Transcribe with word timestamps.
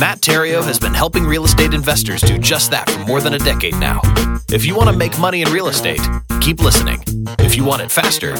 Matt 0.00 0.22
Theriault 0.22 0.64
has 0.64 0.78
been 0.78 0.94
helping 0.94 1.26
real 1.26 1.44
estate 1.44 1.74
investors 1.74 2.22
do 2.22 2.38
just 2.38 2.70
that 2.70 2.88
for 2.88 3.00
more 3.00 3.20
than 3.20 3.34
a 3.34 3.38
decade 3.38 3.76
now. 3.76 4.00
If 4.48 4.64
you 4.64 4.74
want 4.74 4.88
to 4.88 4.96
make 4.96 5.18
money 5.18 5.42
in 5.42 5.52
real 5.52 5.68
estate, 5.68 6.00
keep 6.40 6.62
listening. 6.62 7.04
If 7.38 7.54
you 7.54 7.64
want 7.64 7.82
it 7.82 7.90
faster, 7.90 8.32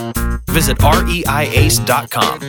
visit 0.48 0.78
reiace.com. 0.78 2.40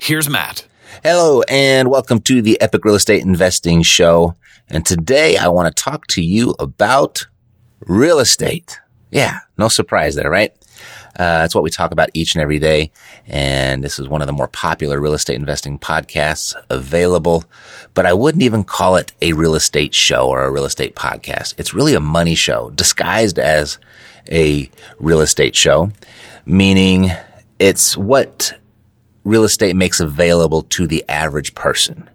Here's 0.00 0.28
Matt. 0.28 0.66
Hello 1.04 1.42
and 1.42 1.88
welcome 1.88 2.20
to 2.22 2.42
the 2.42 2.60
Epic 2.60 2.84
Real 2.84 2.96
Estate 2.96 3.22
Investing 3.22 3.82
Show. 3.82 4.34
And 4.66 4.84
today 4.84 5.36
I 5.36 5.46
want 5.46 5.68
to 5.74 5.82
talk 5.82 6.08
to 6.08 6.20
you 6.20 6.56
about 6.58 7.28
real 7.86 8.18
estate. 8.18 8.80
Yeah, 9.12 9.38
no 9.56 9.68
surprise 9.68 10.16
there, 10.16 10.28
right? 10.28 10.52
Uh, 11.18 11.40
that's 11.40 11.54
what 11.54 11.64
we 11.64 11.70
talk 11.70 11.90
about 11.90 12.10
each 12.14 12.34
and 12.34 12.42
every 12.42 12.58
day. 12.58 12.90
And 13.26 13.82
this 13.82 13.98
is 13.98 14.08
one 14.08 14.20
of 14.20 14.26
the 14.26 14.32
more 14.32 14.48
popular 14.48 15.00
real 15.00 15.14
estate 15.14 15.36
investing 15.36 15.78
podcasts 15.78 16.54
available. 16.70 17.44
But 17.94 18.06
I 18.06 18.12
wouldn't 18.12 18.42
even 18.42 18.64
call 18.64 18.96
it 18.96 19.12
a 19.20 19.32
real 19.32 19.54
estate 19.54 19.94
show 19.94 20.28
or 20.28 20.44
a 20.44 20.50
real 20.50 20.64
estate 20.64 20.94
podcast. 20.94 21.54
It's 21.58 21.74
really 21.74 21.94
a 21.94 22.00
money 22.00 22.34
show 22.34 22.70
disguised 22.70 23.38
as 23.38 23.78
a 24.30 24.70
real 24.98 25.20
estate 25.20 25.56
show, 25.56 25.90
meaning 26.46 27.10
it's 27.58 27.96
what 27.96 28.52
real 29.24 29.44
estate 29.44 29.76
makes 29.76 30.00
available 30.00 30.62
to 30.62 30.86
the 30.86 31.04
average 31.08 31.54
person. 31.54 32.08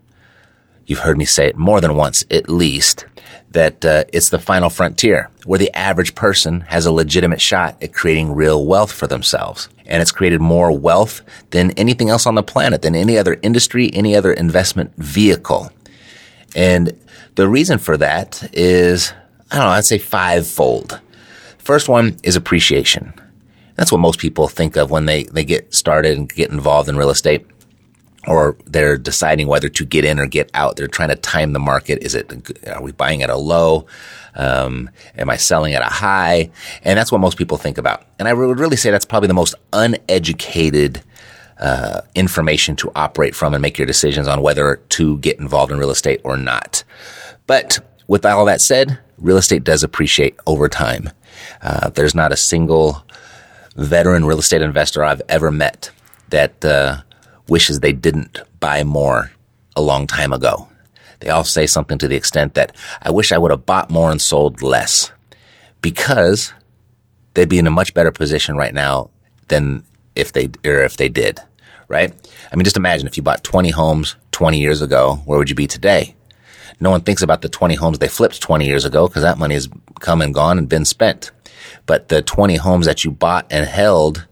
You've 0.85 0.99
heard 0.99 1.17
me 1.17 1.25
say 1.25 1.47
it 1.47 1.57
more 1.57 1.79
than 1.79 1.95
once, 1.95 2.25
at 2.29 2.49
least, 2.49 3.05
that 3.53 3.85
uh, 3.85 4.03
it's 4.11 4.29
the 4.29 4.39
final 4.39 4.69
frontier 4.69 5.29
where 5.45 5.59
the 5.59 5.75
average 5.75 6.15
person 6.15 6.61
has 6.61 6.85
a 6.85 6.91
legitimate 6.91 7.41
shot 7.41 7.81
at 7.81 7.93
creating 7.93 8.33
real 8.33 8.65
wealth 8.65 8.91
for 8.91 9.07
themselves. 9.07 9.69
And 9.85 10.01
it's 10.01 10.11
created 10.11 10.41
more 10.41 10.77
wealth 10.77 11.21
than 11.51 11.71
anything 11.71 12.09
else 12.09 12.25
on 12.25 12.35
the 12.35 12.43
planet, 12.43 12.81
than 12.81 12.95
any 12.95 13.17
other 13.17 13.37
industry, 13.41 13.89
any 13.93 14.15
other 14.15 14.33
investment 14.33 14.93
vehicle. 14.97 15.71
And 16.55 16.97
the 17.35 17.47
reason 17.47 17.79
for 17.79 17.97
that 17.97 18.49
is, 18.53 19.13
I 19.51 19.57
don't 19.57 19.65
know, 19.65 19.71
I'd 19.71 19.85
say 19.85 19.97
fivefold. 19.97 20.99
First 21.57 21.89
one 21.89 22.17
is 22.23 22.35
appreciation. 22.35 23.13
That's 23.75 23.91
what 23.91 24.01
most 24.01 24.19
people 24.19 24.47
think 24.47 24.75
of 24.77 24.91
when 24.91 25.05
they, 25.05 25.23
they 25.23 25.43
get 25.43 25.73
started 25.73 26.17
and 26.17 26.31
get 26.31 26.51
involved 26.51 26.89
in 26.89 26.97
real 26.97 27.09
estate 27.09 27.45
or 28.27 28.57
they're 28.65 28.97
deciding 28.97 29.47
whether 29.47 29.69
to 29.69 29.85
get 29.85 30.05
in 30.05 30.19
or 30.19 30.27
get 30.27 30.49
out. 30.53 30.75
They're 30.75 30.87
trying 30.87 31.09
to 31.09 31.15
time 31.15 31.53
the 31.53 31.59
market. 31.59 32.03
Is 32.03 32.15
it, 32.15 32.67
are 32.67 32.81
we 32.81 32.91
buying 32.91 33.21
at 33.21 33.29
a 33.29 33.37
low? 33.37 33.85
Um, 34.35 34.89
am 35.17 35.29
I 35.29 35.37
selling 35.37 35.73
at 35.73 35.81
a 35.81 35.93
high? 35.93 36.49
And 36.83 36.97
that's 36.97 37.11
what 37.11 37.21
most 37.21 37.37
people 37.37 37.57
think 37.57 37.77
about. 37.77 38.05
And 38.19 38.27
I 38.27 38.33
would 38.33 38.59
really 38.59 38.77
say 38.77 38.91
that's 38.91 39.05
probably 39.05 39.27
the 39.27 39.33
most 39.33 39.55
uneducated 39.73 41.03
uh, 41.59 42.01
information 42.15 42.75
to 42.77 42.91
operate 42.95 43.35
from 43.35 43.53
and 43.53 43.61
make 43.61 43.77
your 43.77 43.87
decisions 43.87 44.27
on 44.27 44.41
whether 44.41 44.77
to 44.89 45.17
get 45.19 45.39
involved 45.39 45.71
in 45.71 45.77
real 45.77 45.91
estate 45.91 46.21
or 46.23 46.37
not. 46.37 46.83
But 47.45 47.79
with 48.07 48.25
all 48.25 48.45
that 48.45 48.61
said, 48.61 48.99
real 49.17 49.37
estate 49.37 49.63
does 49.63 49.83
appreciate 49.83 50.35
over 50.47 50.67
time. 50.67 51.09
Uh, 51.61 51.89
there's 51.89 52.15
not 52.15 52.31
a 52.31 52.37
single 52.37 53.05
veteran 53.75 54.25
real 54.25 54.39
estate 54.39 54.61
investor 54.61 55.03
I've 55.03 55.21
ever 55.29 55.51
met 55.51 55.91
that 56.29 56.63
uh, 56.65 57.01
wishes 57.47 57.79
they 57.79 57.93
didn't 57.93 58.41
buy 58.59 58.83
more 58.83 59.31
a 59.75 59.81
long 59.81 60.07
time 60.07 60.33
ago. 60.33 60.67
They 61.19 61.29
all 61.29 61.43
say 61.43 61.67
something 61.67 61.97
to 61.99 62.07
the 62.07 62.15
extent 62.15 62.53
that 62.55 62.75
I 63.01 63.11
wish 63.11 63.31
I 63.31 63.37
would 63.37 63.51
have 63.51 63.65
bought 63.65 63.89
more 63.89 64.11
and 64.11 64.21
sold 64.21 64.61
less 64.61 65.11
because 65.81 66.53
they'd 67.33 67.49
be 67.49 67.59
in 67.59 67.67
a 67.67 67.71
much 67.71 67.93
better 67.93 68.11
position 68.11 68.57
right 68.57 68.73
now 68.73 69.09
than 69.47 69.83
if 70.15 70.33
they 70.33 70.49
or 70.65 70.83
if 70.83 70.97
they 70.97 71.09
did, 71.09 71.39
right? 71.87 72.13
I 72.51 72.55
mean, 72.55 72.63
just 72.63 72.77
imagine 72.77 73.07
if 73.07 73.17
you 73.17 73.23
bought 73.23 73.43
20 73.43 73.69
homes 73.69 74.15
20 74.31 74.59
years 74.59 74.81
ago, 74.81 75.21
where 75.25 75.39
would 75.39 75.49
you 75.49 75.55
be 75.55 75.67
today? 75.67 76.15
No 76.79 76.89
one 76.89 77.01
thinks 77.01 77.21
about 77.21 77.41
the 77.41 77.49
20 77.49 77.75
homes 77.75 77.99
they 77.99 78.07
flipped 78.07 78.41
20 78.41 78.65
years 78.65 78.83
ago 78.83 79.07
because 79.07 79.23
that 79.23 79.37
money 79.37 79.53
has 79.53 79.69
come 79.99 80.21
and 80.21 80.33
gone 80.33 80.57
and 80.57 80.67
been 80.67 80.85
spent. 80.85 81.31
But 81.85 82.09
the 82.09 82.21
20 82.21 82.55
homes 82.57 82.85
that 82.85 83.05
you 83.05 83.11
bought 83.11 83.45
and 83.49 83.65
held, 83.65 84.27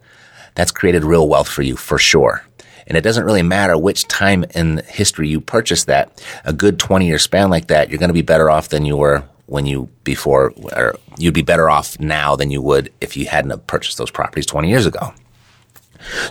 that's 0.56 0.72
created 0.72 1.04
real 1.04 1.30
wealth 1.30 1.48
for 1.48 1.62
you 1.62 1.78
for 1.78 1.98
sure. 1.98 2.44
And 2.92 2.98
it 2.98 3.04
doesn't 3.04 3.24
really 3.24 3.42
matter 3.42 3.78
which 3.78 4.06
time 4.10 4.44
in 4.54 4.84
history 4.86 5.30
you 5.30 5.40
purchase 5.40 5.86
that. 5.86 6.22
A 6.44 6.52
good 6.52 6.78
20 6.78 7.08
year 7.08 7.20
span 7.20 7.50
like 7.50 7.68
that, 7.68 7.88
you're 7.88 7.98
going 7.98 8.10
to 8.10 8.14
be 8.14 8.22
better 8.22 8.50
off 8.50 8.68
than 8.68 8.84
you 8.84 8.98
were 8.98 9.24
when 9.46 9.66
you 9.66 9.88
before, 10.04 10.52
or 10.76 10.98
you'd 11.18 11.34
be 11.34 11.42
better 11.42 11.70
off 11.70 11.98
now 12.02 12.36
than 12.36 12.52
you 12.52 12.62
would 12.62 12.92
if 13.00 13.16
you 13.16 13.28
hadn't 13.28 13.66
purchased 13.66 13.98
those 13.98 14.12
properties 14.12 14.46
20 14.46 14.68
years 14.68 14.86
ago. 14.86 15.14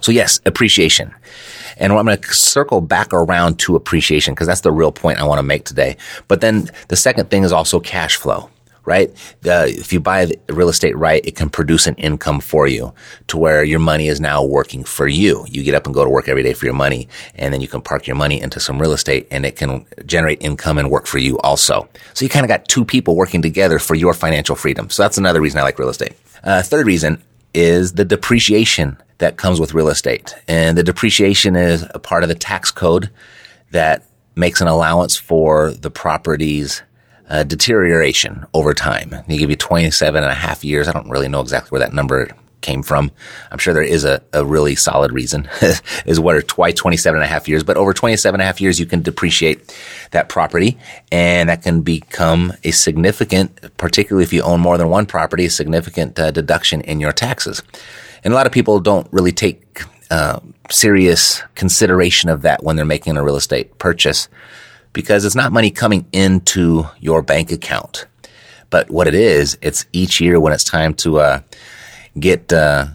So 0.03 0.13
yes, 0.13 0.39
appreciation. 0.45 1.15
And 1.79 1.95
I'm 1.95 2.05
going 2.05 2.19
to 2.19 2.35
circle 2.35 2.83
back 2.83 3.15
around 3.15 3.59
to 3.61 3.75
appreciation 3.75 4.35
because 4.35 4.47
that's 4.47 4.61
the 4.61 4.71
real 4.71 4.93
point 4.93 5.19
I 5.19 5.25
want 5.25 5.39
to 5.39 5.43
make 5.43 5.65
today. 5.65 5.97
But 6.29 6.43
then 6.43 6.69
the 6.89 6.97
second 6.97 7.31
thing 7.31 7.43
is 7.43 7.53
also 7.53 7.81
cash 7.81 8.17
flow 8.17 8.51
right? 8.85 9.15
The, 9.43 9.67
if 9.69 9.93
you 9.93 10.01
buy 10.01 10.33
real 10.49 10.69
estate 10.69 10.97
right, 10.97 11.25
it 11.25 11.37
can 11.37 11.51
produce 11.51 11.87
an 11.87 11.95
income 11.97 12.41
for 12.41 12.67
you 12.67 12.93
to 13.29 13.37
where 13.37 13.63
your 13.65 13.79
money 13.79 14.09
is 14.09 14.21
now 14.21 14.45
working 14.45 14.85
for 14.85 15.07
you. 15.07 15.47
You 15.49 15.63
get 15.63 15.75
up 15.75 15.87
and 15.87 15.95
go 15.95 16.05
to 16.05 16.11
work 16.11 16.29
every 16.29 16.43
day 16.43 16.53
for 16.53 16.65
your 16.65 16.75
money 16.75 17.09
and 17.35 17.53
then 17.53 17.61
you 17.61 17.69
can 17.69 17.81
park 17.81 18.07
your 18.07 18.17
money 18.17 18.41
into 18.41 18.61
some 18.61 18.81
real 18.81 18.93
estate 18.93 19.27
and 19.31 19.45
it 19.45 19.57
can 19.57 19.87
generate 20.07 20.43
income 20.43 20.79
and 20.79 20.91
work 20.91 21.07
for 21.07 21.19
you 21.19 21.39
also. 21.41 21.89
So 22.15 22.25
you 22.25 22.29
kind 22.29 22.45
of 22.45 22.49
got 22.49 22.69
two 22.69 22.85
people 22.85 23.17
working 23.17 23.43
together 23.43 23.79
for 23.79 23.95
your 23.95 24.15
financial 24.15 24.57
freedom. 24.57 24.91
So 24.91 25.03
that's 25.03 25.19
another 25.19 25.41
reason 25.41 25.61
I 25.61 25.63
like 25.63 25.79
real 25.79 25.89
estate. 25.89 26.15
Uh, 26.43 26.63
third 26.63 26.87
reason 26.87 27.23
is 27.55 27.93
the 27.93 28.05
depreciation 28.05 28.97
that 29.19 29.37
comes 29.37 29.61
with 29.61 29.75
real 29.75 29.89
estate. 29.89 30.35
And 30.49 30.77
the 30.79 30.83
depreciation 30.83 31.57
is 31.57 31.87
a 31.95 31.99
part 31.99 32.23
of 32.23 32.29
the 32.29 32.35
tax 32.35 32.71
code 32.71 33.11
that 33.71 34.05
makes 34.35 34.61
an 34.61 34.69
allowance 34.69 35.17
for 35.17 35.71
the 35.71 35.91
property's 35.91 36.83
uh, 37.31 37.45
deterioration 37.45 38.45
over 38.53 38.75
time. 38.75 39.15
They 39.29 39.39
give 39.39 39.51
you 39.51 39.57
27 39.57 40.23
and 40.23 40.31
a 40.31 40.35
half 40.35 40.65
years. 40.65 40.89
I 40.89 40.93
don't 40.93 41.09
really 41.09 41.29
know 41.29 41.41
exactly 41.41 41.71
where 41.71 41.81
that 41.81 41.95
number 41.95 42.29
came 42.61 42.83
from. 42.83 43.11
I'm 43.51 43.59
sure 43.59 43.73
there 43.73 43.83
is 43.83 44.05
a, 44.05 44.21
a 44.33 44.45
really 44.45 44.75
solid 44.75 45.13
reason 45.13 45.49
is 46.07 46.21
what 46.21 46.35
are 46.35 46.43
twice 46.43 46.75
27 46.75 47.17
and 47.17 47.25
a 47.25 47.33
half 47.33 47.49
years, 47.49 47.65
but 47.65 47.77
over 47.77 47.95
27 47.95 48.35
and 48.39 48.43
a 48.43 48.45
half 48.45 48.61
years, 48.61 48.79
you 48.79 48.87
can 48.87 49.01
depreciate 49.01 49.75
that 50.11 50.29
property 50.29 50.79
and 51.11 51.49
that 51.49 51.63
can 51.63 51.81
become 51.81 52.53
a 52.65 52.71
significant, 52.71 53.77
particularly 53.77 54.25
if 54.25 54.33
you 54.33 54.43
own 54.43 54.61
more 54.61 54.77
than 54.77 54.91
one 54.91 55.07
property, 55.07 55.47
a 55.47 55.51
significant 55.51 56.19
uh, 56.19 56.31
deduction 56.31 56.81
in 56.83 57.01
your 57.01 57.13
taxes. 57.13 57.63
And 58.25 58.35
a 58.35 58.37
lot 58.37 58.47
of 58.47 58.53
people 58.53 58.81
don't 58.81 59.11
really 59.11 59.33
take 59.33 59.83
uh, 60.11 60.41
serious 60.69 61.43
consideration 61.55 62.29
of 62.29 62.43
that 62.43 62.63
when 62.63 62.77
they're 62.77 62.85
making 62.85 63.17
a 63.17 63.23
real 63.23 63.37
estate 63.37 63.79
purchase 63.79 64.29
because 64.93 65.25
it's 65.25 65.35
not 65.35 65.53
money 65.53 65.71
coming 65.71 66.07
into 66.13 66.85
your 66.99 67.23
bank 67.23 67.53
account. 67.53 68.07
But 68.71 68.91
what 68.91 69.09
it 69.09 69.15
is, 69.15 69.59
it's 69.63 69.87
each 69.93 70.21
year 70.21 70.39
when 70.39 70.53
it's 70.53 70.65
time 70.65 70.95
to 70.95 71.19
uh, 71.19 71.41
get 72.19 72.53
uh, 72.53 72.87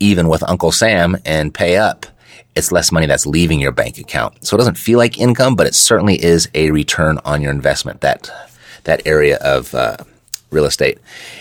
even 0.00 0.28
with 0.28 0.42
Uncle 0.48 0.72
Sam 0.72 1.16
and 1.24 1.52
pay 1.52 1.76
up, 1.76 2.06
it's 2.54 2.72
less 2.72 2.90
money 2.90 3.06
that's 3.06 3.26
leaving 3.26 3.60
your 3.60 3.72
bank 3.72 3.98
account. 3.98 4.46
So 4.46 4.56
it 4.56 4.58
doesn't 4.58 4.78
feel 4.78 4.98
like 4.98 5.18
income, 5.18 5.56
but 5.56 5.66
it 5.66 5.74
certainly 5.74 6.22
is 6.22 6.48
a 6.54 6.70
return 6.70 7.18
on 7.24 7.42
your 7.42 7.52
investment. 7.52 8.00
That 8.00 8.30
that 8.84 9.06
area 9.06 9.36
of 9.38 9.74
uh, 9.74 9.96
real 10.50 10.64
estate. 10.64 10.98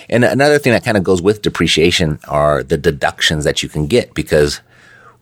And 0.10 0.26
another 0.26 0.60
thing 0.60 0.74
that 0.74 0.84
kind 0.84 0.98
of 0.98 1.04
goes 1.04 1.22
with 1.22 1.42
depreciation 1.42 2.20
are 2.28 2.64
the 2.64 2.78
deductions 2.78 3.44
that 3.44 3.64
you 3.64 3.70
can 3.70 3.88
get 3.88 4.14
because 4.14 4.62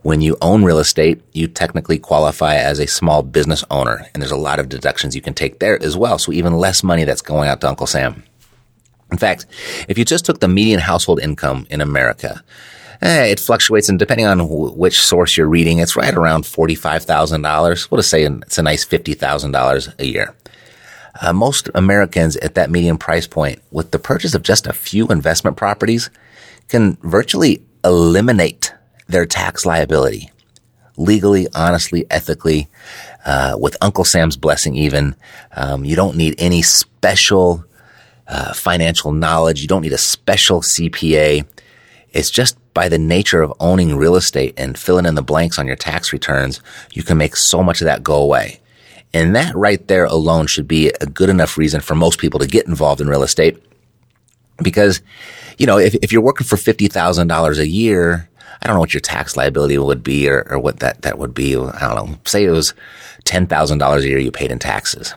when 0.03 0.21
you 0.21 0.37
own 0.41 0.63
real 0.63 0.79
estate, 0.79 1.21
you 1.31 1.47
technically 1.47 1.97
qualify 1.97 2.55
as 2.55 2.79
a 2.79 2.87
small 2.87 3.23
business 3.23 3.63
owner, 3.71 4.05
and 4.13 4.21
there's 4.21 4.31
a 4.31 4.37
lot 4.37 4.59
of 4.59 4.69
deductions 4.69 5.15
you 5.15 5.21
can 5.21 5.33
take 5.33 5.59
there 5.59 5.81
as 5.81 5.97
well. 5.97 6.17
So 6.19 6.31
even 6.31 6.53
less 6.57 6.83
money 6.83 7.05
that's 7.05 7.21
going 7.21 7.49
out 7.49 7.61
to 7.61 7.69
Uncle 7.69 7.87
Sam. 7.87 8.23
In 9.11 9.17
fact, 9.17 9.45
if 9.87 9.97
you 9.97 10.05
just 10.05 10.25
took 10.25 10.39
the 10.39 10.47
median 10.47 10.79
household 10.79 11.21
income 11.21 11.67
in 11.69 11.81
America, 11.81 12.43
eh, 13.01 13.25
it 13.25 13.39
fluctuates, 13.39 13.87
and 13.87 13.97
depending 13.97 14.25
on 14.25 14.39
w- 14.39 14.73
which 14.73 14.99
source 14.99 15.37
you're 15.37 15.47
reading, 15.47 15.79
it's 15.79 15.95
right 15.95 16.13
around 16.13 16.45
forty-five 16.45 17.03
thousand 17.03 17.41
dollars. 17.41 17.89
We'll 17.89 17.99
just 17.99 18.09
say 18.09 18.23
it's 18.23 18.57
a 18.57 18.63
nice 18.63 18.83
fifty 18.83 19.13
thousand 19.13 19.51
dollars 19.51 19.89
a 19.99 20.05
year. 20.05 20.35
Uh, 21.21 21.31
most 21.31 21.69
Americans 21.75 22.35
at 22.37 22.55
that 22.55 22.71
median 22.71 22.97
price 22.97 23.27
point, 23.27 23.61
with 23.71 23.91
the 23.91 23.99
purchase 23.99 24.33
of 24.33 24.41
just 24.41 24.67
a 24.67 24.73
few 24.73 25.07
investment 25.07 25.55
properties, 25.57 26.09
can 26.67 26.97
virtually 27.03 27.63
eliminate 27.85 28.73
their 29.07 29.25
tax 29.25 29.65
liability 29.65 30.31
legally, 30.97 31.47
honestly, 31.55 32.05
ethically, 32.09 32.67
uh, 33.25 33.57
with 33.59 33.75
Uncle 33.81 34.05
Sam's 34.05 34.37
blessing 34.37 34.75
even. 34.75 35.15
Um, 35.55 35.85
you 35.85 35.95
don't 35.95 36.17
need 36.17 36.35
any 36.37 36.61
special 36.61 37.65
uh, 38.27 38.53
financial 38.53 39.11
knowledge. 39.11 39.61
You 39.61 39.67
don't 39.67 39.81
need 39.81 39.93
a 39.93 39.97
special 39.97 40.61
CPA. 40.61 41.45
It's 42.11 42.29
just 42.29 42.57
by 42.73 42.89
the 42.89 42.97
nature 42.97 43.41
of 43.41 43.53
owning 43.59 43.95
real 43.95 44.15
estate 44.15 44.53
and 44.57 44.77
filling 44.77 45.05
in 45.05 45.15
the 45.15 45.23
blanks 45.23 45.59
on 45.59 45.67
your 45.67 45.75
tax 45.75 46.13
returns, 46.13 46.61
you 46.91 47.03
can 47.03 47.17
make 47.17 47.35
so 47.35 47.63
much 47.63 47.81
of 47.81 47.85
that 47.85 48.03
go 48.03 48.15
away. 48.15 48.59
And 49.13 49.35
that 49.35 49.55
right 49.55 49.85
there 49.87 50.05
alone 50.05 50.47
should 50.47 50.67
be 50.67 50.91
a 51.01 51.05
good 51.05 51.29
enough 51.29 51.57
reason 51.57 51.81
for 51.81 51.93
most 51.93 52.19
people 52.19 52.39
to 52.39 52.47
get 52.47 52.67
involved 52.67 52.99
in 52.99 53.07
real 53.07 53.23
estate. 53.23 53.63
Because, 54.57 55.01
you 55.57 55.67
know, 55.67 55.77
if, 55.77 55.93
if 55.95 56.11
you're 56.11 56.21
working 56.21 56.47
for 56.47 56.55
$50,000 56.55 57.59
a 57.59 57.67
year, 57.67 58.29
I 58.63 58.67
don't 58.67 58.75
know 58.75 58.79
what 58.79 58.93
your 58.93 59.01
tax 59.01 59.35
liability 59.35 59.77
would 59.77 60.03
be 60.03 60.29
or, 60.29 60.47
or 60.49 60.57
what 60.57 60.79
that, 60.79 61.01
that 61.01 61.19
would 61.19 61.33
be. 61.33 61.55
I 61.55 61.93
don't 61.93 62.11
know. 62.11 62.17
Say 62.25 62.45
it 62.45 62.49
was 62.49 62.73
$10,000 63.25 63.97
a 63.97 64.07
year 64.07 64.17
you 64.17 64.31
paid 64.31 64.51
in 64.51 64.59
taxes. 64.59 65.13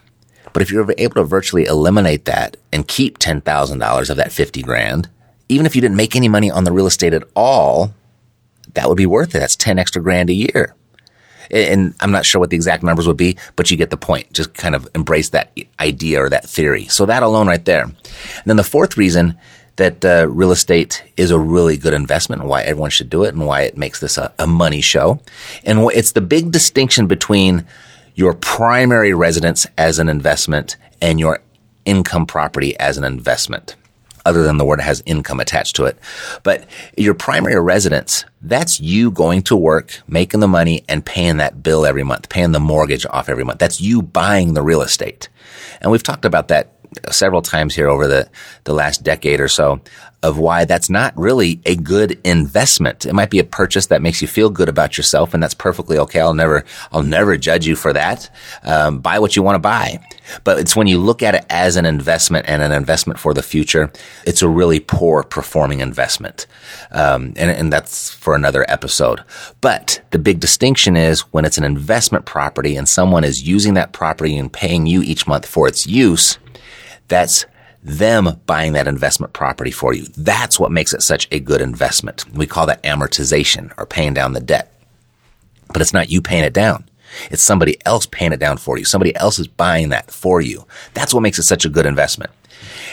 But 0.53 0.63
if 0.63 0.71
you're 0.71 0.93
able 0.99 1.15
to 1.17 1.25
virtually 1.25 1.67
eliminate 1.67 2.25
that 2.25 2.57
and 2.73 2.89
keep 2.89 3.19
$10,000 3.19 4.11
of 4.11 4.17
that 4.17 4.33
50 4.33 4.63
grand, 4.63 5.09
even 5.49 5.65
if 5.65 5.77
you 5.77 5.83
didn't 5.83 5.97
make 5.97 6.17
any 6.17 6.29
money 6.29 6.51
on 6.51 6.65
the 6.65 6.73
real 6.73 6.87
estate 6.87 7.15
at 7.15 7.23
all, 7.37 7.95
that 8.75 8.89
would 8.89 8.97
be 8.97 9.07
worth 9.07 9.35
it. 9.35 9.39
That's 9.39 9.55
10 9.55 9.79
extra 9.79 10.03
grand 10.03 10.29
a 10.31 10.35
year. 10.35 10.75
And 11.51 11.95
I'm 12.01 12.11
not 12.11 12.27
sure 12.27 12.41
what 12.41 12.51
the 12.51 12.57
exact 12.57 12.83
numbers 12.83 13.07
would 13.07 13.17
be, 13.17 13.37
but 13.55 13.71
you 13.71 13.77
get 13.77 13.91
the 13.91 13.97
point. 13.97 14.33
Just 14.33 14.55
kind 14.55 14.75
of 14.75 14.89
embrace 14.95 15.29
that 15.29 15.57
idea 15.79 16.23
or 16.23 16.29
that 16.29 16.49
theory. 16.49 16.87
So 16.87 17.07
that 17.07 17.23
alone 17.23 17.47
right 17.47 17.65
there. 17.65 17.85
And 17.85 17.95
then 18.47 18.57
the 18.57 18.65
fourth 18.65 18.97
reason 18.97 19.39
that 19.77 20.05
uh, 20.05 20.27
real 20.29 20.53
estate 20.53 21.05
is 21.17 21.31
a 21.31 21.39
really 21.39 21.77
good 21.77 21.95
investment 21.95 22.41
and 22.41 22.51
why 22.51 22.63
everyone 22.63 22.91
should 22.91 23.11
do 23.11 23.25
it 23.25 23.35
and 23.35 23.47
why 23.47 23.63
it 23.63 23.77
makes 23.77 24.01
this 24.01 24.19
a, 24.19 24.33
a 24.39 24.47
money 24.47 24.81
show. 24.81 25.21
And 25.65 25.91
it's 25.95 26.13
the 26.13 26.21
big 26.21 26.51
distinction 26.51 27.07
between 27.07 27.67
your 28.15 28.33
primary 28.33 29.13
residence 29.13 29.67
as 29.77 29.99
an 29.99 30.09
investment 30.09 30.77
and 31.01 31.21
your 31.21 31.41
income 31.85 32.27
property 32.27 32.79
as 32.79 32.99
an 32.99 33.05
investment 33.05 33.77
other 34.27 34.43
than 34.43 34.59
the 34.59 34.65
word 34.65 34.81
has 34.81 35.03
income 35.07 35.39
attached 35.39 35.77
to 35.77 35.85
it. 35.85 35.97
But 36.43 36.67
your 36.97 37.15
primary 37.15 37.61
residence, 37.61 38.25
that's 38.43 38.81
you 38.81 39.13
going 39.13 39.43
to 39.43 39.57
work, 39.57 40.03
making 40.09 40.41
the 40.41 40.49
money 40.49 40.85
and 40.89 41.07
paying 41.07 41.37
that 41.37 41.63
bill 41.63 41.87
every 41.87 42.03
month, 42.03 42.29
paying 42.29 42.51
the 42.51 42.59
mortgage 42.59 43.07
off 43.07 43.29
every 43.29 43.45
month. 43.45 43.61
That's 43.61 43.81
you 43.81 44.03
buying 44.03 44.55
the 44.55 44.63
real 44.63 44.83
estate. 44.83 45.29
And 45.81 45.93
we've 45.93 46.03
talked 46.03 46.25
about 46.25 46.49
that 46.49 46.73
several 47.11 47.43
times 47.43 47.75
here 47.75 47.89
over 47.89 48.07
the, 48.07 48.29
the 48.65 48.75
last 48.75 49.03
decade 49.03 49.41
or 49.41 49.49
so 49.49 49.81
of 50.23 50.39
why 50.39 50.65
that's 50.65 50.91
not 50.91 51.17
really 51.17 51.61
a 51.67 51.77
good 51.77 52.19
investment. 52.25 53.07
It 53.07 53.13
might 53.13 53.31
be 53.31 53.39
a 53.39 53.45
purchase 53.45 53.87
that 53.87 54.03
makes 54.03 54.21
you 54.23 54.27
feel 54.27 54.51
good 54.51 54.69
about 54.69 54.97
yourself, 54.97 55.35
and 55.35 55.43
that's 55.43 55.55
perfectly 55.55 55.99
okay. 55.99 56.21
I'll 56.21 56.35
never, 56.35 56.65
I'll 56.91 57.03
never 57.03 57.37
judge 57.37 57.67
you 57.67 57.77
for 57.77 57.93
that. 57.93 58.29
Um, 58.65 58.99
buy 58.99 59.19
what 59.19 59.37
you 59.37 59.43
want 59.43 59.55
to 59.55 59.61
buy, 59.61 60.01
but 60.43 60.59
it's 60.59 60.75
when 60.75 60.87
you 60.87 60.99
look 60.99 61.23
at 61.23 61.35
it 61.35 61.45
as 61.49 61.77
an 61.77 61.87
investment 61.87 62.47
and 62.49 62.63
an 62.63 62.73
investment 62.73 63.21
for 63.21 63.35
the 63.35 63.43
future, 63.43 63.93
it's 64.27 64.43
a 64.43 64.49
really 64.49 64.81
poor 64.81 65.23
performing 65.23 65.81
investment, 65.81 66.47
um, 66.91 67.35
and 67.37 67.51
and 67.51 67.73
that's 67.73 68.11
for 68.13 68.35
another 68.35 68.65
episode. 68.69 69.23
But 69.61 70.01
the 70.11 70.19
big 70.19 70.41
distinction 70.41 70.97
is 70.97 71.21
when 71.33 71.45
it's 71.45 71.59
an 71.59 71.65
investment 71.65 72.25
property 72.25 72.77
and 72.77 72.89
someone 72.89 73.23
is 73.23 73.47
using 73.47 73.75
that 73.75 73.93
property 73.93 74.37
and 74.37 74.53
paying 74.53 74.87
you 74.87 75.03
each 75.03 75.27
month 75.27 75.47
for 75.47 75.69
its 75.69 75.87
use. 75.87 76.39
That's 77.09 77.47
them 77.83 78.41
buying 78.47 78.73
that 78.73 78.89
investment 78.89 79.33
property 79.33 79.71
for 79.71 79.95
you. 79.95 80.07
That's 80.17 80.59
what 80.59 80.73
makes 80.73 80.93
it 80.93 81.03
such 81.03 81.29
a 81.31 81.39
good 81.39 81.61
investment. 81.61 82.29
We 82.33 82.47
call 82.47 82.67
that 82.67 82.83
amortization 82.83 83.73
or 83.79 83.87
paying 83.87 84.15
down 84.15 84.33
the 84.33 84.41
debt. 84.41 84.73
But 85.69 85.83
it's 85.83 85.93
not 85.93 86.11
you 86.11 86.21
paying 86.21 86.45
it 86.45 86.53
down. 86.53 86.85
It's 87.31 87.43
somebody 87.43 87.79
else 87.87 88.07
paying 88.07 88.33
it 88.33 88.41
down 88.41 88.57
for 88.57 88.79
you. 88.79 88.85
Somebody 88.85 89.15
else 89.17 89.39
is 89.39 89.47
buying 89.47 89.91
that 89.91 90.11
for 90.11 90.41
you. 90.41 90.67
That's 90.95 91.15
what 91.15 91.23
makes 91.23 91.39
it 91.39 91.45
such 91.45 91.65
a 91.65 91.71
good 91.71 91.87
investment. 91.87 92.31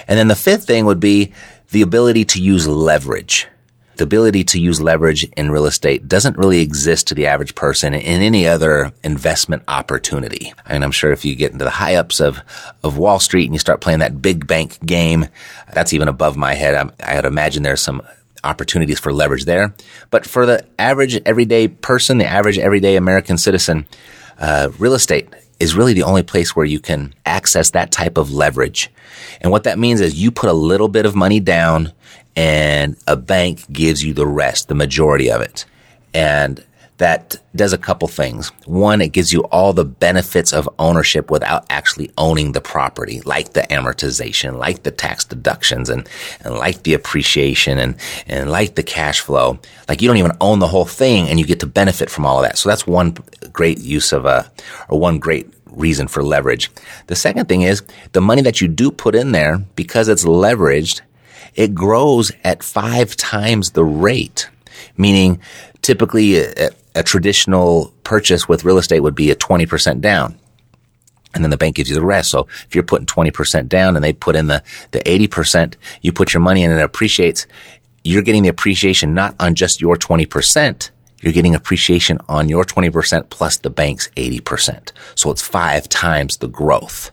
And 0.07 0.19
then 0.19 0.27
the 0.27 0.35
fifth 0.35 0.65
thing 0.65 0.85
would 0.85 0.99
be 0.99 1.33
the 1.71 1.81
ability 1.81 2.25
to 2.25 2.41
use 2.41 2.67
leverage 2.67 3.47
the 3.97 4.03
ability 4.03 4.43
to 4.45 4.59
use 4.59 4.81
leverage 4.81 5.23
in 5.37 5.51
real 5.51 5.65
estate 5.65 6.07
doesn't 6.07 6.37
really 6.37 6.61
exist 6.61 7.07
to 7.07 7.15
the 7.15 7.27
average 7.27 7.55
person 7.55 7.93
in 7.93 8.21
any 8.21 8.47
other 8.47 8.91
investment 9.03 9.63
opportunity. 9.67 10.53
I 10.65 10.73
mean, 10.73 10.83
I'm 10.83 10.91
sure 10.91 11.11
if 11.11 11.23
you 11.25 11.35
get 11.35 11.51
into 11.51 11.65
the 11.65 11.71
high 11.71 11.95
ups 11.95 12.19
of, 12.19 12.39
of 12.83 12.97
Wall 12.97 13.19
Street 13.19 13.45
and 13.45 13.53
you 13.53 13.59
start 13.59 13.81
playing 13.81 13.99
that 13.99 14.21
big 14.21 14.47
bank 14.47 14.83
game, 14.85 15.27
that's 15.73 15.93
even 15.93 16.07
above 16.07 16.35
my 16.35 16.53
head. 16.53 16.75
I'm, 16.75 16.91
I'd 17.03 17.25
imagine 17.25 17.63
there's 17.63 17.81
some 17.81 18.01
opportunities 18.43 18.99
for 18.99 19.13
leverage 19.13 19.45
there. 19.45 19.73
But 20.09 20.25
for 20.25 20.45
the 20.45 20.65
average 20.77 21.21
everyday 21.25 21.67
person, 21.67 22.17
the 22.17 22.25
average 22.25 22.59
everyday 22.59 22.95
American 22.95 23.37
citizen, 23.37 23.85
uh, 24.39 24.69
real 24.77 24.93
estate 24.93 25.29
is 25.63 25.75
really 25.75 25.93
the 25.93 26.03
only 26.03 26.23
place 26.23 26.55
where 26.55 26.65
you 26.65 26.79
can 26.79 27.15
access 27.25 27.69
that 27.69 27.89
type 27.89 28.17
of 28.17 28.33
leverage. 28.33 28.91
And 29.39 29.49
what 29.49 29.63
that 29.63 29.79
means 29.79 30.01
is 30.01 30.21
you 30.21 30.29
put 30.29 30.49
a 30.49 30.53
little 30.53 30.89
bit 30.89 31.05
of 31.05 31.15
money 31.15 31.39
down 31.39 31.93
and 32.35 32.97
a 33.07 33.15
bank 33.15 33.71
gives 33.71 34.03
you 34.03 34.13
the 34.13 34.27
rest, 34.27 34.67
the 34.67 34.75
majority 34.75 35.31
of 35.31 35.39
it. 35.39 35.65
And 36.13 36.63
that 37.03 37.35
does 37.53 37.73
a 37.73 37.77
couple 37.77 38.07
things. 38.07 38.47
One, 38.65 39.01
it 39.01 39.11
gives 39.11 39.33
you 39.33 39.41
all 39.51 39.73
the 39.73 39.83
benefits 39.83 40.53
of 40.53 40.69
ownership 40.79 41.29
without 41.29 41.65
actually 41.69 42.11
owning 42.17 42.53
the 42.53 42.61
property, 42.61 43.19
like 43.25 43.51
the 43.51 43.63
amortization, 43.63 44.57
like 44.57 44.83
the 44.83 44.91
tax 44.91 45.25
deductions 45.25 45.89
and, 45.89 46.07
and 46.45 46.55
like 46.55 46.83
the 46.83 46.93
appreciation 46.93 47.77
and, 47.77 47.95
and 48.25 48.49
like 48.49 48.75
the 48.75 48.83
cash 48.83 49.19
flow. 49.19 49.59
Like 49.89 50.01
you 50.01 50.07
don't 50.07 50.15
even 50.15 50.31
own 50.39 50.59
the 50.59 50.67
whole 50.67 50.85
thing 50.85 51.27
and 51.27 51.37
you 51.37 51.45
get 51.45 51.59
to 51.59 51.67
benefit 51.67 52.09
from 52.09 52.25
all 52.25 52.37
of 52.37 52.45
that. 52.45 52.57
So 52.57 52.69
that's 52.69 52.87
one 52.87 53.17
great 53.51 53.79
use 53.79 54.13
of 54.13 54.25
a, 54.25 54.49
or 54.87 54.97
one 54.97 55.19
great 55.19 55.53
reason 55.65 56.07
for 56.07 56.23
leverage. 56.23 56.71
The 57.07 57.17
second 57.17 57.49
thing 57.49 57.63
is 57.63 57.83
the 58.13 58.21
money 58.21 58.43
that 58.43 58.61
you 58.61 58.69
do 58.69 58.91
put 58.91 59.13
in 59.13 59.33
there 59.33 59.57
because 59.75 60.07
it's 60.07 60.23
leveraged 60.23 61.01
it 61.55 61.75
grows 61.75 62.31
at 62.43 62.63
five 62.63 63.15
times 63.15 63.71
the 63.71 63.83
rate, 63.83 64.49
meaning 64.97 65.39
typically 65.83 66.39
a, 66.39 66.71
a 66.95 67.03
traditional 67.03 67.93
purchase 68.03 68.47
with 68.47 68.65
real 68.65 68.77
estate 68.77 68.99
would 69.01 69.15
be 69.15 69.31
a 69.31 69.35
20% 69.35 70.01
down. 70.01 70.37
And 71.33 71.43
then 71.43 71.49
the 71.49 71.57
bank 71.57 71.75
gives 71.75 71.89
you 71.89 71.95
the 71.95 72.05
rest. 72.05 72.29
So 72.29 72.47
if 72.67 72.75
you're 72.75 72.83
putting 72.83 73.07
20% 73.07 73.67
down 73.67 73.95
and 73.95 74.03
they 74.03 74.13
put 74.13 74.35
in 74.35 74.47
the, 74.47 74.63
the 74.91 74.99
80%, 74.99 75.75
you 76.01 76.13
put 76.13 76.33
your 76.33 76.41
money 76.41 76.63
in 76.63 76.71
and 76.71 76.79
it 76.79 76.83
appreciates. 76.83 77.47
You're 78.03 78.21
getting 78.21 78.43
the 78.43 78.49
appreciation 78.49 79.13
not 79.13 79.35
on 79.39 79.55
just 79.55 79.81
your 79.81 79.95
20%. 79.95 80.91
You're 81.21 81.33
getting 81.33 81.55
appreciation 81.55 82.19
on 82.27 82.49
your 82.49 82.65
20% 82.65 83.29
plus 83.29 83.57
the 83.57 83.69
bank's 83.69 84.09
80%. 84.09 84.91
So 85.15 85.31
it's 85.31 85.41
five 85.41 85.89
times 85.89 86.37
the 86.37 86.49
growth. 86.49 87.11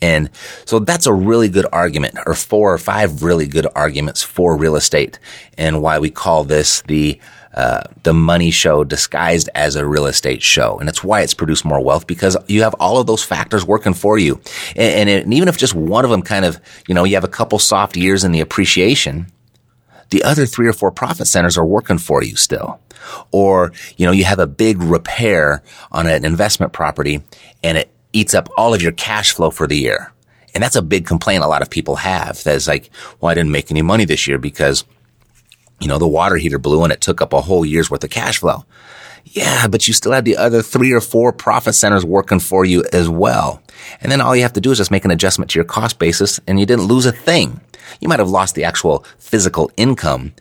And 0.00 0.30
so 0.64 0.78
that's 0.78 1.06
a 1.06 1.12
really 1.12 1.48
good 1.48 1.66
argument 1.72 2.18
or 2.26 2.34
four 2.34 2.72
or 2.72 2.78
five 2.78 3.22
really 3.22 3.46
good 3.46 3.66
arguments 3.74 4.22
for 4.22 4.56
real 4.56 4.76
estate 4.76 5.18
and 5.58 5.82
why 5.82 5.98
we 5.98 6.10
call 6.10 6.44
this 6.44 6.82
the 6.82 7.20
uh, 7.54 7.82
the 8.04 8.14
money 8.14 8.50
show 8.50 8.84
disguised 8.84 9.48
as 9.54 9.74
a 9.74 9.84
real 9.84 10.06
estate 10.06 10.42
show. 10.42 10.78
And 10.78 10.88
it's 10.88 11.02
why 11.02 11.22
it's 11.22 11.34
produced 11.34 11.64
more 11.64 11.82
wealth 11.82 12.06
because 12.06 12.36
you 12.46 12.62
have 12.62 12.74
all 12.74 12.98
of 12.98 13.06
those 13.06 13.24
factors 13.24 13.64
working 13.64 13.94
for 13.94 14.18
you. 14.18 14.40
And, 14.76 14.94
and, 15.00 15.08
it, 15.08 15.24
and 15.24 15.34
even 15.34 15.48
if 15.48 15.56
just 15.56 15.74
one 15.74 16.04
of 16.04 16.10
them 16.10 16.22
kind 16.22 16.44
of, 16.44 16.60
you 16.86 16.94
know, 16.94 17.04
you 17.04 17.16
have 17.16 17.24
a 17.24 17.28
couple 17.28 17.58
soft 17.58 17.96
years 17.96 18.22
in 18.22 18.32
the 18.32 18.40
appreciation, 18.40 19.26
the 20.10 20.22
other 20.22 20.46
three 20.46 20.68
or 20.68 20.72
four 20.72 20.90
profit 20.90 21.26
centers 21.26 21.58
are 21.58 21.66
working 21.66 21.98
for 21.98 22.22
you 22.22 22.36
still. 22.36 22.80
Or, 23.32 23.72
you 23.96 24.06
know, 24.06 24.12
you 24.12 24.24
have 24.24 24.38
a 24.38 24.46
big 24.46 24.80
repair 24.82 25.62
on 25.90 26.06
an 26.06 26.24
investment 26.24 26.72
property 26.72 27.22
and 27.62 27.78
it 27.78 27.90
eats 28.12 28.34
up 28.34 28.48
all 28.56 28.74
of 28.74 28.82
your 28.82 28.92
cash 28.92 29.32
flow 29.32 29.50
for 29.50 29.66
the 29.66 29.76
year. 29.76 30.12
And 30.54 30.62
that's 30.62 30.76
a 30.76 30.82
big 30.82 31.06
complaint 31.06 31.44
a 31.44 31.48
lot 31.48 31.62
of 31.62 31.70
people 31.70 31.96
have. 31.96 32.42
That's 32.42 32.66
like, 32.66 32.90
well, 33.20 33.30
I 33.30 33.34
didn't 33.34 33.52
make 33.52 33.70
any 33.70 33.82
money 33.82 34.04
this 34.04 34.26
year 34.26 34.38
because, 34.38 34.84
you 35.80 35.88
know, 35.88 35.98
the 35.98 36.06
water 36.06 36.36
heater 36.36 36.58
blew 36.58 36.82
and 36.84 36.92
it 36.92 37.00
took 37.00 37.20
up 37.20 37.32
a 37.32 37.40
whole 37.40 37.64
year's 37.64 37.90
worth 37.90 38.04
of 38.04 38.10
cash 38.10 38.38
flow. 38.38 38.64
Yeah, 39.24 39.68
but 39.68 39.86
you 39.86 39.94
still 39.94 40.12
had 40.12 40.24
the 40.24 40.36
other 40.36 40.62
three 40.62 40.92
or 40.92 41.00
four 41.00 41.32
profit 41.32 41.74
centers 41.74 42.04
working 42.04 42.40
for 42.40 42.64
you 42.64 42.84
as 42.92 43.08
well. 43.08 43.62
And 44.00 44.10
then 44.10 44.20
all 44.20 44.34
you 44.34 44.42
have 44.42 44.54
to 44.54 44.60
do 44.60 44.70
is 44.70 44.78
just 44.78 44.90
make 44.90 45.04
an 45.04 45.10
adjustment 45.10 45.50
to 45.50 45.58
your 45.58 45.64
cost 45.64 45.98
basis 45.98 46.40
and 46.46 46.58
you 46.58 46.66
didn't 46.66 46.86
lose 46.86 47.06
a 47.06 47.12
thing. 47.12 47.60
You 48.00 48.08
might 48.08 48.18
have 48.18 48.30
lost 48.30 48.54
the 48.54 48.64
actual 48.64 49.04
physical 49.18 49.70
income, 49.76 50.32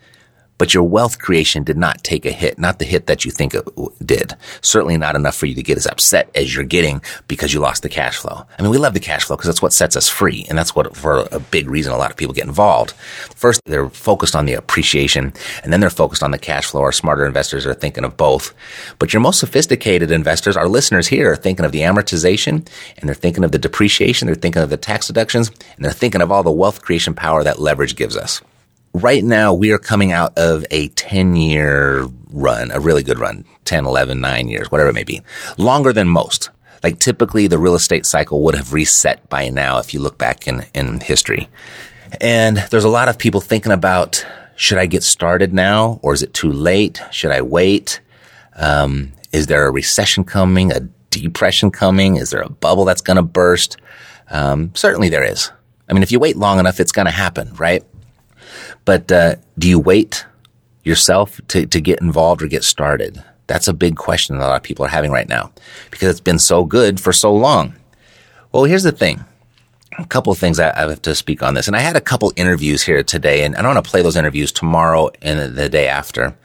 but 0.60 0.74
your 0.74 0.84
wealth 0.84 1.18
creation 1.18 1.64
did 1.64 1.78
not 1.78 2.04
take 2.04 2.26
a 2.26 2.32
hit, 2.32 2.60
not 2.60 2.78
the 2.78 2.86
hit 2.86 3.08
that 3.08 3.26
you 3.26 3.32
think 3.32 3.56
it 3.56 3.66
did. 4.06 4.36
Certainly 4.62 4.98
not 4.98 5.16
enough 5.16 5.36
for 5.36 5.48
you 5.48 5.56
to 5.56 5.64
get 5.64 5.78
as 5.78 5.88
upset 5.88 6.30
as 6.36 6.54
you're 6.54 6.66
getting 6.66 7.02
because 7.28 7.54
you 7.54 7.62
lost 7.62 7.82
the 7.82 7.90
cash 7.90 8.18
flow. 8.18 8.46
I 8.58 8.62
mean, 8.62 8.70
we 8.70 8.78
love 8.78 8.94
the 8.94 9.00
cash 9.00 9.24
flow 9.24 9.38
because 9.38 9.48
that's 9.48 9.62
what 9.62 9.74
sets 9.74 9.96
us 9.96 10.10
free. 10.10 10.46
And 10.50 10.58
that's 10.58 10.76
what, 10.76 10.96
for 10.96 11.28
a 11.32 11.40
big 11.40 11.70
reason 11.70 11.94
a 11.94 11.98
lot 11.98 12.12
of 12.12 12.18
people 12.18 12.34
get 12.34 12.46
involved. 12.46 12.92
First, 12.92 13.62
they're 13.66 13.90
focused 13.90 14.36
on 14.36 14.46
the 14.46 14.54
appreciation 14.54 15.34
and 15.64 15.72
then 15.72 15.80
they're 15.80 15.90
focused 15.90 16.24
on 16.24 16.32
the 16.32 16.38
cash 16.38 16.66
flow. 16.66 16.82
Our 16.82 16.92
smarter 16.92 17.26
investors 17.26 17.66
are 17.66 17.74
thinking 17.74 18.04
of 18.04 18.18
both. 18.18 18.54
But 19.00 19.14
your 19.14 19.22
most 19.22 19.40
sophisticated 19.40 20.12
investors, 20.12 20.58
our 20.58 20.68
listeners 20.68 21.08
here 21.08 21.32
are 21.32 21.38
thinking 21.38 21.66
of 21.66 21.72
the 21.72 21.82
amortization 21.82 22.68
and 22.98 23.08
they're 23.08 23.16
thinking 23.16 23.46
of 23.46 23.54
the 23.54 23.60
depreciation. 23.60 24.26
They're 24.26 24.36
thinking 24.36 24.62
of 24.62 24.70
the 24.70 24.78
tax 24.78 25.08
deductions 25.08 25.48
and 25.78 25.86
they're 25.86 25.94
thinking 25.94 26.22
of 26.22 26.34
all 26.34 26.44
the 26.44 26.52
wealth 26.52 26.82
creation 26.82 27.14
power 27.14 27.46
that 27.46 27.60
leverage 27.60 27.96
gives 27.96 28.18
us 28.18 28.42
right 28.94 29.24
now 29.24 29.54
we 29.54 29.72
are 29.72 29.78
coming 29.78 30.12
out 30.12 30.38
of 30.38 30.66
a 30.72 30.88
10 30.90 31.36
year 31.36 32.08
run, 32.32 32.72
a 32.72 32.80
really 32.80 33.04
good 33.04 33.20
run, 33.20 33.46
10, 33.66 33.86
11, 33.86 34.20
9 34.20 34.48
years, 34.48 34.72
whatever 34.72 34.90
it 34.90 34.96
may 34.96 35.04
be, 35.04 35.22
longer 35.58 35.94
than 35.94 36.08
most. 36.08 36.50
Like 36.84 37.00
typically 37.00 37.48
the 37.48 37.58
real 37.58 37.76
estate 37.76 38.06
cycle 38.06 38.42
would 38.44 38.56
have 38.56 38.74
reset 38.74 39.30
by 39.30 39.50
now 39.50 39.80
if 39.80 39.94
you 39.94 40.00
look 40.00 40.18
back 40.18 40.48
in, 40.48 40.66
in 40.74 41.00
history. 41.02 41.50
And 42.22 42.58
there's 42.72 42.86
a 42.86 42.90
lot 42.90 43.10
of 43.10 43.18
people 43.18 43.42
thinking 43.42 43.72
about, 43.72 44.26
should 44.56 44.78
I 44.78 44.86
get 44.86 45.04
started 45.04 45.54
now 45.54 46.00
or 46.02 46.14
is 46.14 46.24
it 46.24 46.34
too 46.34 46.52
late? 46.52 47.02
Should 47.12 47.32
I 47.32 47.42
wait? 47.42 48.02
Um, 48.56 49.14
is 49.32 49.48
there 49.48 49.68
a 49.68 49.72
recession 49.72 50.24
coming, 50.24 50.72
a 50.72 50.82
depression 51.10 51.72
coming? 51.72 52.16
Is 52.16 52.30
there 52.32 52.42
a 52.42 52.50
bubble 52.50 52.86
that's 52.86 53.02
going 53.02 53.18
to 53.18 53.24
burst? 53.24 53.78
Um, 54.30 54.72
certainly 54.76 55.10
there 55.10 55.24
is. 55.24 55.52
I 55.88 55.94
mean, 55.94 56.04
if 56.04 56.12
you 56.12 56.20
wait 56.20 56.38
long 56.38 56.60
enough, 56.60 56.80
it's 56.80 56.92
going 56.92 57.06
to 57.06 57.12
happen, 57.12 57.54
right? 57.56 57.84
But 58.90 59.12
uh, 59.12 59.36
do 59.60 59.70
you 59.70 59.78
wait 59.78 60.26
yourself 60.84 61.40
to, 61.50 61.68
to 61.68 61.80
get 61.80 62.02
involved 62.02 62.42
or 62.42 62.48
get 62.48 62.64
started? 62.64 63.24
That's 63.46 63.68
a 63.68 63.74
big 63.74 63.98
question 63.98 64.36
that 64.36 64.44
a 64.44 64.50
lot 64.50 64.56
of 64.56 64.64
people 64.64 64.84
are 64.84 64.90
having 64.90 65.12
right 65.12 65.30
now 65.30 65.52
because 65.92 66.10
it's 66.10 66.20
been 66.20 66.40
so 66.40 66.66
good 66.66 67.00
for 67.00 67.14
so 67.14 67.32
long. 67.32 67.76
Well, 68.52 68.64
here's 68.64 68.82
the 68.82 68.92
thing. 68.92 69.24
A 70.00 70.08
couple 70.08 70.34
of 70.34 70.40
things 70.40 70.60
I, 70.60 70.76
have 70.76 71.04
to 71.04 71.14
speak 71.14 71.44
on 71.44 71.54
this. 71.54 71.68
And 71.68 71.76
I 71.76 71.82
had 71.82 71.98
a 71.98 72.02
couple 72.02 72.34
interviews 72.36 72.82
here 72.82 73.04
today, 73.04 73.44
and 73.44 73.56
I 73.56 73.62
don't 73.62 73.76
want 73.76 73.86
to 73.86 73.92
play 73.92 74.02
those 74.02 74.18
interviews 74.18 74.52
tomorrow 74.52 75.12
and 75.22 75.56
the 75.56 75.70
day 75.70 75.88
after. 75.88 76.36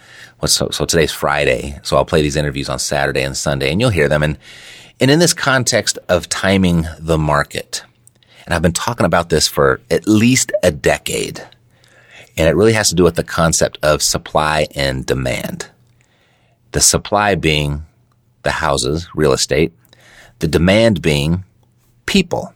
So, 0.45 0.69
so 0.69 0.85
today's 0.85 1.13
Friday. 1.13 1.81
So 1.83 1.97
I'll 1.97 2.05
play 2.05 2.21
these 2.21 2.37
interviews 2.37 2.69
on 2.69 2.79
Saturday 2.79 3.23
and 3.23 3.35
Sunday, 3.35 3.73
and 3.73 3.81
you'll 3.81 3.89
hear 3.89 4.11
them. 4.11 4.23
And, 4.23 4.37
and 5.01 5.11
in 5.11 5.19
this 5.19 5.33
context 5.33 5.99
of 6.11 6.29
timing 6.29 6.85
the 6.99 7.17
market, 7.17 7.85
and 8.45 8.53
I've 8.53 8.61
been 8.61 8.73
talking 8.73 9.07
about 9.07 9.31
this 9.31 9.49
for 9.49 9.81
at 9.91 10.07
least 10.07 10.53
a 10.63 10.71
decade. 10.71 11.43
And 12.37 12.49
it 12.49 12.57
really 12.57 12.73
has 12.73 12.88
to 12.88 12.95
do 12.95 13.05
with 13.05 13.17
the 13.17 13.25
concept 13.25 13.79
of 13.83 14.03
supply 14.03 14.67
and 14.75 15.07
demand. 15.07 15.71
The 16.73 16.81
supply 16.81 17.35
being 17.35 17.85
the 18.43 18.50
houses, 18.50 19.09
real 19.14 19.33
estate, 19.33 19.73
the 20.41 20.49
demand 20.49 21.00
being 21.00 21.45
people, 22.07 22.53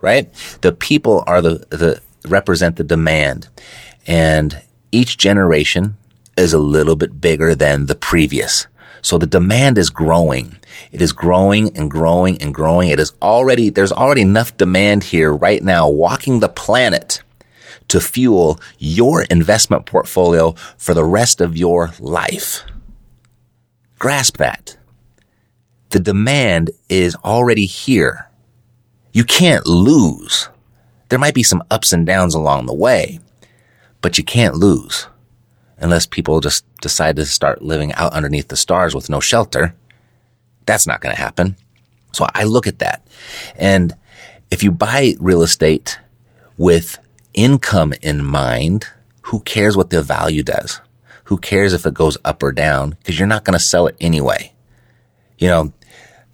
right? 0.00 0.32
The 0.60 0.72
people 0.72 1.24
are 1.26 1.42
the, 1.42 1.66
the, 1.70 2.00
represent 2.26 2.76
the 2.76 2.84
demand. 2.84 3.48
And 4.06 4.62
each 4.92 5.18
generation 5.18 5.96
is 6.36 6.52
a 6.52 6.58
little 6.58 6.96
bit 6.96 7.20
bigger 7.20 7.54
than 7.54 7.86
the 7.86 7.94
previous. 7.96 8.66
So 9.02 9.18
the 9.18 9.26
demand 9.26 9.78
is 9.78 9.90
growing. 9.90 10.56
It 10.92 11.02
is 11.02 11.12
growing 11.12 11.76
and 11.76 11.90
growing 11.90 12.40
and 12.40 12.54
growing. 12.54 12.90
It 12.90 13.00
is 13.00 13.12
already, 13.20 13.70
there's 13.70 13.92
already 13.92 14.22
enough 14.22 14.56
demand 14.56 15.04
here 15.04 15.32
right 15.32 15.62
now 15.62 15.88
walking 15.88 16.40
the 16.40 16.48
planet 16.48 17.22
to 17.88 18.00
fuel 18.00 18.60
your 18.78 19.22
investment 19.24 19.86
portfolio 19.86 20.52
for 20.76 20.94
the 20.94 21.04
rest 21.04 21.40
of 21.40 21.56
your 21.56 21.92
life. 21.98 22.64
Grasp 23.98 24.36
that. 24.36 24.76
The 25.90 26.00
demand 26.00 26.70
is 26.88 27.16
already 27.16 27.66
here. 27.66 28.28
You 29.12 29.24
can't 29.24 29.66
lose. 29.66 30.48
There 31.08 31.18
might 31.18 31.34
be 31.34 31.42
some 31.42 31.64
ups 31.70 31.92
and 31.92 32.06
downs 32.06 32.34
along 32.34 32.66
the 32.66 32.74
way, 32.74 33.20
but 34.02 34.18
you 34.18 34.24
can't 34.24 34.54
lose 34.54 35.08
unless 35.78 36.06
people 36.06 36.40
just 36.40 36.64
decide 36.80 37.16
to 37.16 37.24
start 37.24 37.62
living 37.62 37.92
out 37.94 38.12
underneath 38.12 38.48
the 38.48 38.56
stars 38.56 38.94
with 38.94 39.08
no 39.08 39.20
shelter. 39.20 39.74
That's 40.66 40.86
not 40.86 41.00
going 41.00 41.14
to 41.14 41.20
happen. 41.20 41.56
So 42.12 42.26
I 42.34 42.44
look 42.44 42.66
at 42.66 42.80
that. 42.80 43.06
And 43.56 43.96
if 44.50 44.62
you 44.62 44.70
buy 44.70 45.14
real 45.18 45.42
estate 45.42 45.98
with 46.56 46.98
income 47.34 47.94
in 48.02 48.24
mind, 48.24 48.86
who 49.22 49.40
cares 49.40 49.76
what 49.76 49.90
the 49.90 50.02
value 50.02 50.42
does? 50.42 50.80
Who 51.24 51.36
cares 51.36 51.72
if 51.72 51.84
it 51.84 51.94
goes 51.94 52.16
up 52.24 52.42
or 52.42 52.52
down? 52.52 52.90
Because 52.90 53.18
you're 53.18 53.28
not 53.28 53.44
going 53.44 53.58
to 53.58 53.64
sell 53.64 53.86
it 53.86 53.96
anyway. 54.00 54.52
You 55.38 55.48
know, 55.48 55.72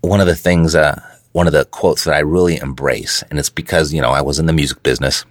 one 0.01 0.21
of 0.21 0.27
the 0.27 0.37
things, 0.37 0.75
uh, 0.75 1.01
one 1.33 1.47
of 1.47 1.53
the 1.53 1.65
quotes 1.65 2.05
that 2.05 2.15
I 2.15 2.21
really 2.21 2.57
embrace, 2.57 3.25
and 3.29 3.39
it's 3.39 3.51
because, 3.51 3.93
you 3.93 4.01
know, 4.01 4.11
I 4.11 4.23
was 4.23 4.39
in 4.39 4.47
the 4.47 4.53
music 4.53 4.83
business. 4.83 5.25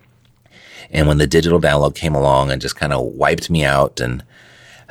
And 0.92 1.08
when 1.08 1.18
the 1.18 1.28
digital 1.28 1.62
download 1.62 1.96
came 1.96 2.14
along 2.14 2.52
and 2.52 2.62
just 2.62 2.76
kind 2.76 2.94
of 2.94 3.06
wiped 3.06 3.50
me 3.50 3.64
out 3.64 4.00
and, 4.00 4.24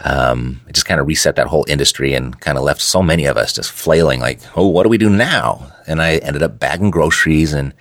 um, 0.05 0.63
it 0.67 0.75
just 0.75 0.87
kind 0.87 1.01
of 1.01 1.07
reset 1.07 1.37
that 1.37 1.47
whole 1.47 1.67
industry 1.69 2.15
and 2.15 2.41
kind 2.41 2.59
of 2.59 2.65
left 2.65 2.81
so 2.81 3.03
many 3.03 3.27
of 3.27 3.37
us 3.37 3.53
just 3.53 3.71
flailing 3.71 4.21
like, 4.21 4.41
oh, 4.57 4.67
what 4.67 4.83
do 4.83 4.89
we 4.89 4.99
do 4.99 5.11
now? 5.11 5.71
And 5.87 6.01
I 6.03 6.17
ended 6.17 6.43
up 6.43 6.59
bagging 6.59 6.91
groceries 6.91 7.53
and 7.53 7.75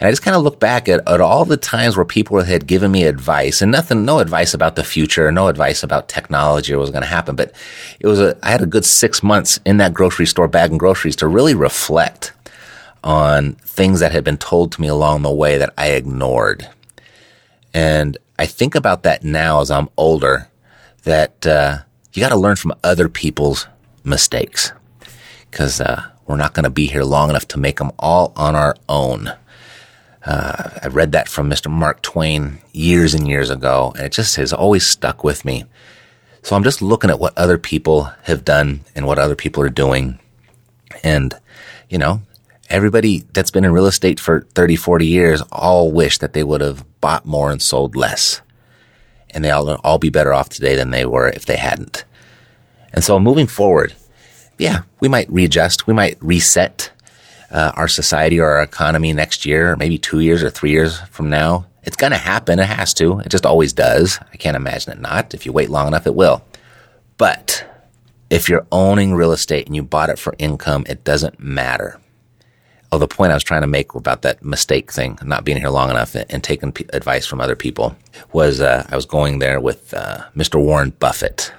and 0.00 0.08
I 0.08 0.10
just 0.10 0.22
kind 0.22 0.34
of 0.34 0.42
look 0.42 0.58
back 0.58 0.88
at, 0.88 1.06
at 1.06 1.20
all 1.20 1.44
the 1.44 1.58
times 1.58 1.94
where 1.94 2.06
people 2.06 2.42
had 2.42 2.66
given 2.66 2.90
me 2.90 3.04
advice 3.04 3.60
and 3.60 3.70
nothing, 3.70 4.06
no 4.06 4.18
advice 4.18 4.54
about 4.54 4.74
the 4.74 4.82
future, 4.82 5.30
no 5.30 5.48
advice 5.48 5.82
about 5.82 6.08
technology 6.08 6.72
or 6.72 6.78
what 6.78 6.84
was 6.84 6.90
going 6.90 7.02
to 7.02 7.08
happen. 7.08 7.36
But 7.36 7.52
it 8.00 8.06
was 8.06 8.18
a, 8.18 8.34
I 8.42 8.50
had 8.50 8.62
a 8.62 8.66
good 8.66 8.86
six 8.86 9.22
months 9.22 9.60
in 9.66 9.76
that 9.76 9.92
grocery 9.92 10.24
store 10.24 10.48
bagging 10.48 10.78
groceries 10.78 11.16
to 11.16 11.28
really 11.28 11.54
reflect 11.54 12.32
on 13.04 13.52
things 13.56 14.00
that 14.00 14.12
had 14.12 14.24
been 14.24 14.38
told 14.38 14.72
to 14.72 14.80
me 14.80 14.88
along 14.88 15.20
the 15.20 15.30
way 15.30 15.58
that 15.58 15.74
I 15.76 15.88
ignored. 15.88 16.66
And 17.74 18.16
I 18.38 18.46
think 18.46 18.74
about 18.74 19.02
that 19.02 19.22
now 19.22 19.60
as 19.60 19.70
I'm 19.70 19.90
older 19.98 20.48
that, 21.02 21.46
uh, 21.46 21.78
you 22.14 22.20
got 22.20 22.30
to 22.30 22.36
learn 22.36 22.56
from 22.56 22.72
other 22.82 23.08
people's 23.08 23.68
mistakes 24.02 24.72
because, 25.50 25.80
uh, 25.80 26.06
we're 26.26 26.36
not 26.36 26.54
going 26.54 26.64
to 26.64 26.70
be 26.70 26.86
here 26.86 27.02
long 27.02 27.28
enough 27.28 27.48
to 27.48 27.58
make 27.58 27.78
them 27.78 27.90
all 27.98 28.32
on 28.36 28.54
our 28.54 28.76
own. 28.88 29.32
Uh, 30.24 30.70
I 30.82 30.88
read 30.88 31.12
that 31.12 31.28
from 31.28 31.48
Mr. 31.48 31.70
Mark 31.70 32.02
Twain 32.02 32.60
years 32.72 33.14
and 33.14 33.26
years 33.26 33.50
ago, 33.50 33.92
and 33.96 34.06
it 34.06 34.12
just 34.12 34.36
has 34.36 34.52
always 34.52 34.86
stuck 34.86 35.24
with 35.24 35.44
me. 35.44 35.64
So 36.42 36.56
I'm 36.56 36.64
just 36.64 36.82
looking 36.82 37.10
at 37.10 37.18
what 37.18 37.36
other 37.36 37.58
people 37.58 38.04
have 38.24 38.44
done 38.44 38.80
and 38.94 39.06
what 39.06 39.18
other 39.18 39.36
people 39.36 39.62
are 39.62 39.70
doing. 39.70 40.18
And, 41.02 41.34
you 41.88 41.98
know, 41.98 42.22
everybody 42.68 43.24
that's 43.32 43.50
been 43.50 43.64
in 43.64 43.72
real 43.72 43.86
estate 43.86 44.20
for 44.20 44.42
30, 44.54 44.76
40 44.76 45.06
years 45.06 45.42
all 45.52 45.90
wish 45.90 46.18
that 46.18 46.32
they 46.32 46.44
would 46.44 46.60
have 46.60 46.84
bought 47.00 47.26
more 47.26 47.50
and 47.50 47.60
sold 47.60 47.96
less. 47.96 48.40
And 49.30 49.44
they 49.44 49.50
all, 49.50 49.68
all 49.84 49.98
be 49.98 50.10
better 50.10 50.32
off 50.32 50.48
today 50.48 50.76
than 50.76 50.90
they 50.90 51.06
were 51.06 51.28
if 51.28 51.46
they 51.46 51.56
hadn't. 51.56 52.04
And 52.92 53.04
so 53.04 53.18
moving 53.20 53.46
forward, 53.46 53.94
yeah, 54.58 54.82
we 55.00 55.08
might 55.08 55.30
readjust. 55.30 55.86
We 55.86 55.94
might 55.94 56.18
reset 56.22 56.90
uh, 57.50 57.72
our 57.74 57.88
society 57.88 58.38
or 58.40 58.46
our 58.46 58.62
economy 58.62 59.12
next 59.12 59.44
year, 59.44 59.72
or 59.72 59.76
maybe 59.76 59.98
two 59.98 60.20
years 60.20 60.42
or 60.42 60.50
three 60.50 60.70
years 60.70 61.00
from 61.10 61.30
now. 61.30 61.66
It's 61.82 61.96
going 61.96 62.12
to 62.12 62.18
happen. 62.18 62.58
It 62.58 62.66
has 62.66 62.92
to. 62.94 63.20
It 63.20 63.30
just 63.30 63.46
always 63.46 63.72
does. 63.72 64.18
I 64.32 64.36
can't 64.36 64.56
imagine 64.56 64.92
it 64.92 65.00
not. 65.00 65.34
If 65.34 65.46
you 65.46 65.52
wait 65.52 65.70
long 65.70 65.88
enough, 65.88 66.06
it 66.06 66.14
will. 66.14 66.42
But 67.16 67.66
if 68.28 68.48
you're 68.48 68.66
owning 68.70 69.14
real 69.14 69.32
estate 69.32 69.66
and 69.66 69.74
you 69.74 69.82
bought 69.82 70.10
it 70.10 70.18
for 70.18 70.34
income, 70.38 70.84
it 70.88 71.04
doesn't 71.04 71.40
matter. 71.40 71.98
Oh, 72.92 72.98
the 72.98 73.08
point 73.08 73.30
I 73.30 73.34
was 73.34 73.44
trying 73.44 73.60
to 73.60 73.68
make 73.68 73.94
about 73.94 74.22
that 74.22 74.44
mistake 74.44 74.92
thing, 74.92 75.18
not 75.22 75.44
being 75.44 75.58
here 75.58 75.68
long 75.68 75.90
enough 75.90 76.14
and, 76.14 76.42
taking 76.42 76.72
p- 76.72 76.86
advice 76.92 77.24
from 77.24 77.40
other 77.40 77.54
people, 77.54 77.96
was 78.32 78.60
uh, 78.60 78.84
I 78.90 78.96
was 78.96 79.06
going 79.06 79.38
there 79.38 79.60
with 79.60 79.94
uh, 79.94 80.24
Mr. 80.36 80.60
Warren 80.60 80.90
Buffett 80.98 81.52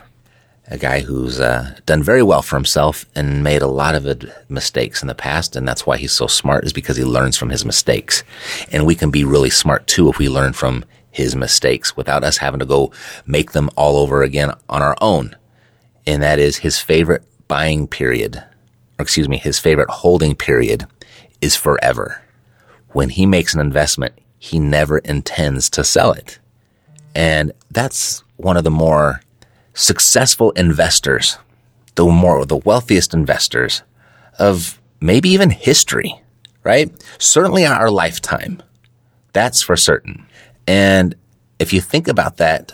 a 0.72 0.78
guy 0.78 1.02
who's 1.02 1.38
uh, 1.40 1.76
done 1.86 2.02
very 2.02 2.24
well 2.24 2.42
for 2.42 2.56
himself 2.56 3.06
and 3.14 3.44
made 3.44 3.62
a 3.62 3.68
lot 3.68 3.94
of 3.94 4.32
mistakes 4.50 5.02
in 5.02 5.10
the 5.10 5.14
past. 5.14 5.58
And 5.58 5.68
that's 5.68 5.86
why 5.86 5.98
he's 5.98 6.14
so 6.14 6.28
smart 6.28 6.64
is 6.64 6.72
because 6.72 6.96
he 6.96 7.04
learns 7.04 7.36
from 7.36 7.50
his 7.50 7.66
mistakes. 7.66 8.24
And 8.72 8.86
we 8.86 8.96
can 8.96 9.12
be 9.12 9.26
really 9.26 9.50
smart 9.50 9.86
too 9.86 10.08
if 10.08 10.18
we 10.18 10.30
learn 10.30 10.54
from 10.54 10.86
his 11.12 11.36
mistakes 11.36 11.98
without 11.98 12.24
us 12.24 12.38
having 12.38 12.62
to 12.62 12.66
go 12.66 12.94
make 13.26 13.52
them 13.52 13.70
all 13.76 13.98
over 13.98 14.24
again 14.24 14.54
on 14.70 14.82
our 14.82 14.96
own. 15.02 15.36
And 16.08 16.24
that 16.24 16.40
is 16.40 16.58
his 16.58 16.80
favorite 16.80 17.24
buying 17.50 17.86
period, 17.86 18.38
or 18.98 19.04
excuse 19.04 19.28
me, 19.28 19.38
his 19.38 19.60
favorite 19.60 19.90
holding 19.90 20.36
period 20.36 20.88
is 21.42 21.58
forever. 21.58 22.22
When 22.92 23.10
he 23.10 23.26
makes 23.26 23.54
an 23.54 23.60
investment, 23.60 24.14
he 24.40 24.58
never 24.58 25.00
intends 25.00 25.70
to 25.72 25.84
sell 25.84 26.14
it. 26.14 26.40
And 27.14 27.52
that's 27.70 28.24
one 28.38 28.56
of 28.56 28.64
the 28.64 28.72
more 28.72 29.22
successful 29.74 30.52
investors, 30.52 31.38
the 31.96 32.06
more, 32.06 32.46
the 32.46 32.58
wealthiest 32.58 33.14
investors 33.14 33.84
of 34.40 34.80
maybe 35.00 35.30
even 35.30 35.50
history, 35.50 36.22
right? 36.64 36.92
Certainly 37.18 37.66
our 37.66 37.90
lifetime. 37.90 38.62
That's 39.34 39.62
for 39.62 39.78
certain. 39.78 40.26
And 40.68 41.16
if 41.60 41.74
you 41.74 41.82
think 41.82 42.08
about 42.08 42.38
that 42.38 42.74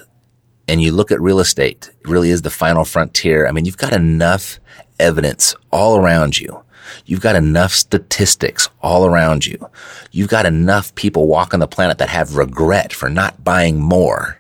and 0.68 0.82
you 0.82 0.92
look 0.92 1.12
at 1.12 1.22
real 1.22 1.40
estate, 1.40 1.90
it 2.00 2.08
really 2.10 2.30
is 2.30 2.42
the 2.42 2.50
final 2.50 2.86
frontier. 2.86 3.48
I 3.48 3.52
mean, 3.52 3.66
you've 3.66 3.78
got 3.78 3.94
enough 3.94 4.60
evidence 5.00 5.56
all 5.72 5.98
around 5.98 6.40
you. 6.40 6.64
You've 7.06 7.22
got 7.22 7.36
enough 7.36 7.74
statistics 7.74 8.70
all 8.82 9.06
around 9.06 9.46
you. 9.46 9.70
You've 10.12 10.30
got 10.30 10.46
enough 10.46 10.96
people 10.96 11.28
walking 11.28 11.60
the 11.60 11.68
planet 11.68 11.98
that 11.98 12.10
have 12.10 12.38
regret 12.38 12.94
for 12.94 13.10
not 13.10 13.44
buying 13.44 13.80
more 13.80 14.40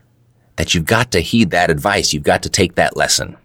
that 0.57 0.75
you've 0.75 0.85
got 0.85 1.11
to 1.11 1.21
heed 1.21 1.51
that 1.51 1.71
advice. 1.71 2.13
You've 2.13 2.23
got 2.23 2.43
to 2.43 2.49
take 2.49 2.75
that 2.75 2.97
lesson. 2.97 3.37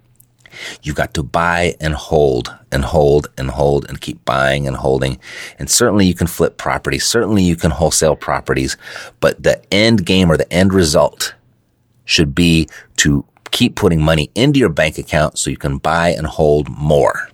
You've 0.82 0.96
got 0.96 1.14
to 1.14 1.22
buy 1.22 1.76
and 1.80 1.94
hold 1.94 2.54
and 2.70 2.84
hold 2.84 3.30
and 3.38 3.50
hold 3.50 3.88
and 3.88 4.00
keep 4.00 4.22
buying 4.24 4.66
and 4.66 4.76
holding. 4.76 5.18
And 5.58 5.70
certainly 5.70 6.06
you 6.06 6.14
can 6.14 6.26
flip 6.26 6.58
properties. 6.58 7.06
Certainly 7.06 7.42
you 7.42 7.56
can 7.56 7.70
wholesale 7.70 8.16
properties, 8.16 8.76
but 9.20 9.42
the 9.42 9.62
end 9.72 10.04
game 10.04 10.30
or 10.30 10.36
the 10.36 10.52
end 10.52 10.74
result 10.74 11.34
should 12.04 12.34
be 12.34 12.68
to 12.96 13.24
keep 13.50 13.76
putting 13.76 14.02
money 14.02 14.30
into 14.34 14.58
your 14.58 14.68
bank 14.68 14.98
account 14.98 15.38
so 15.38 15.50
you 15.50 15.56
can 15.56 15.78
buy 15.78 16.08
and 16.10 16.26
hold 16.26 16.68
more. 16.68 17.28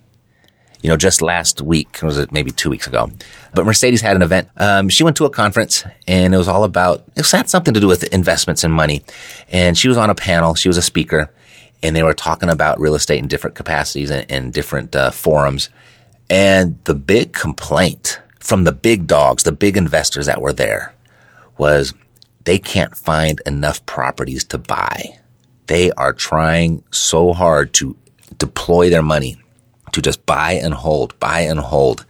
You 0.81 0.89
know, 0.89 0.95
just 0.95 1.21
last 1.21 1.61
week, 1.61 2.01
was 2.01 2.17
it 2.17 2.31
maybe 2.31 2.51
two 2.51 2.69
weeks 2.69 2.87
ago? 2.87 3.11
But 3.53 3.65
Mercedes 3.65 4.01
had 4.01 4.15
an 4.15 4.21
event. 4.21 4.49
Um, 4.55 4.87
she 4.87 5.03
went 5.03 5.17
to 5.17 5.25
a 5.25 5.29
conference 5.29 5.83
and 6.07 6.33
it 6.33 6.37
was 6.37 6.47
all 6.47 6.63
about, 6.63 7.03
it 7.15 7.29
had 7.29 7.49
something 7.49 7.73
to 7.73 7.79
do 7.79 7.87
with 7.87 8.03
investments 8.13 8.63
and 8.63 8.73
money. 8.73 9.03
And 9.49 9.77
she 9.77 9.89
was 9.89 9.97
on 9.97 10.09
a 10.09 10.15
panel. 10.15 10.55
She 10.55 10.69
was 10.69 10.77
a 10.77 10.81
speaker 10.81 11.31
and 11.83 11.95
they 11.95 12.03
were 12.03 12.13
talking 12.13 12.49
about 12.49 12.79
real 12.79 12.95
estate 12.95 13.19
in 13.19 13.27
different 13.27 13.55
capacities 13.55 14.09
and, 14.09 14.25
and 14.31 14.53
different 14.53 14.95
uh, 14.95 15.11
forums. 15.11 15.69
And 16.29 16.79
the 16.85 16.95
big 16.95 17.33
complaint 17.33 18.21
from 18.39 18.63
the 18.63 18.71
big 18.71 19.05
dogs, 19.05 19.43
the 19.43 19.51
big 19.51 19.75
investors 19.75 20.27
that 20.27 20.41
were 20.41 20.53
there 20.53 20.93
was 21.57 21.93
they 22.45 22.57
can't 22.57 22.95
find 22.95 23.41
enough 23.45 23.85
properties 23.85 24.45
to 24.45 24.57
buy. 24.57 25.17
They 25.67 25.91
are 25.91 26.13
trying 26.13 26.83
so 26.91 27.33
hard 27.33 27.73
to 27.75 27.97
deploy 28.37 28.89
their 28.89 29.03
money 29.03 29.37
to 29.93 30.01
just 30.01 30.25
buy 30.25 30.53
and 30.53 30.73
hold, 30.73 31.17
buy 31.19 31.41
and 31.41 31.59
hold 31.59 32.05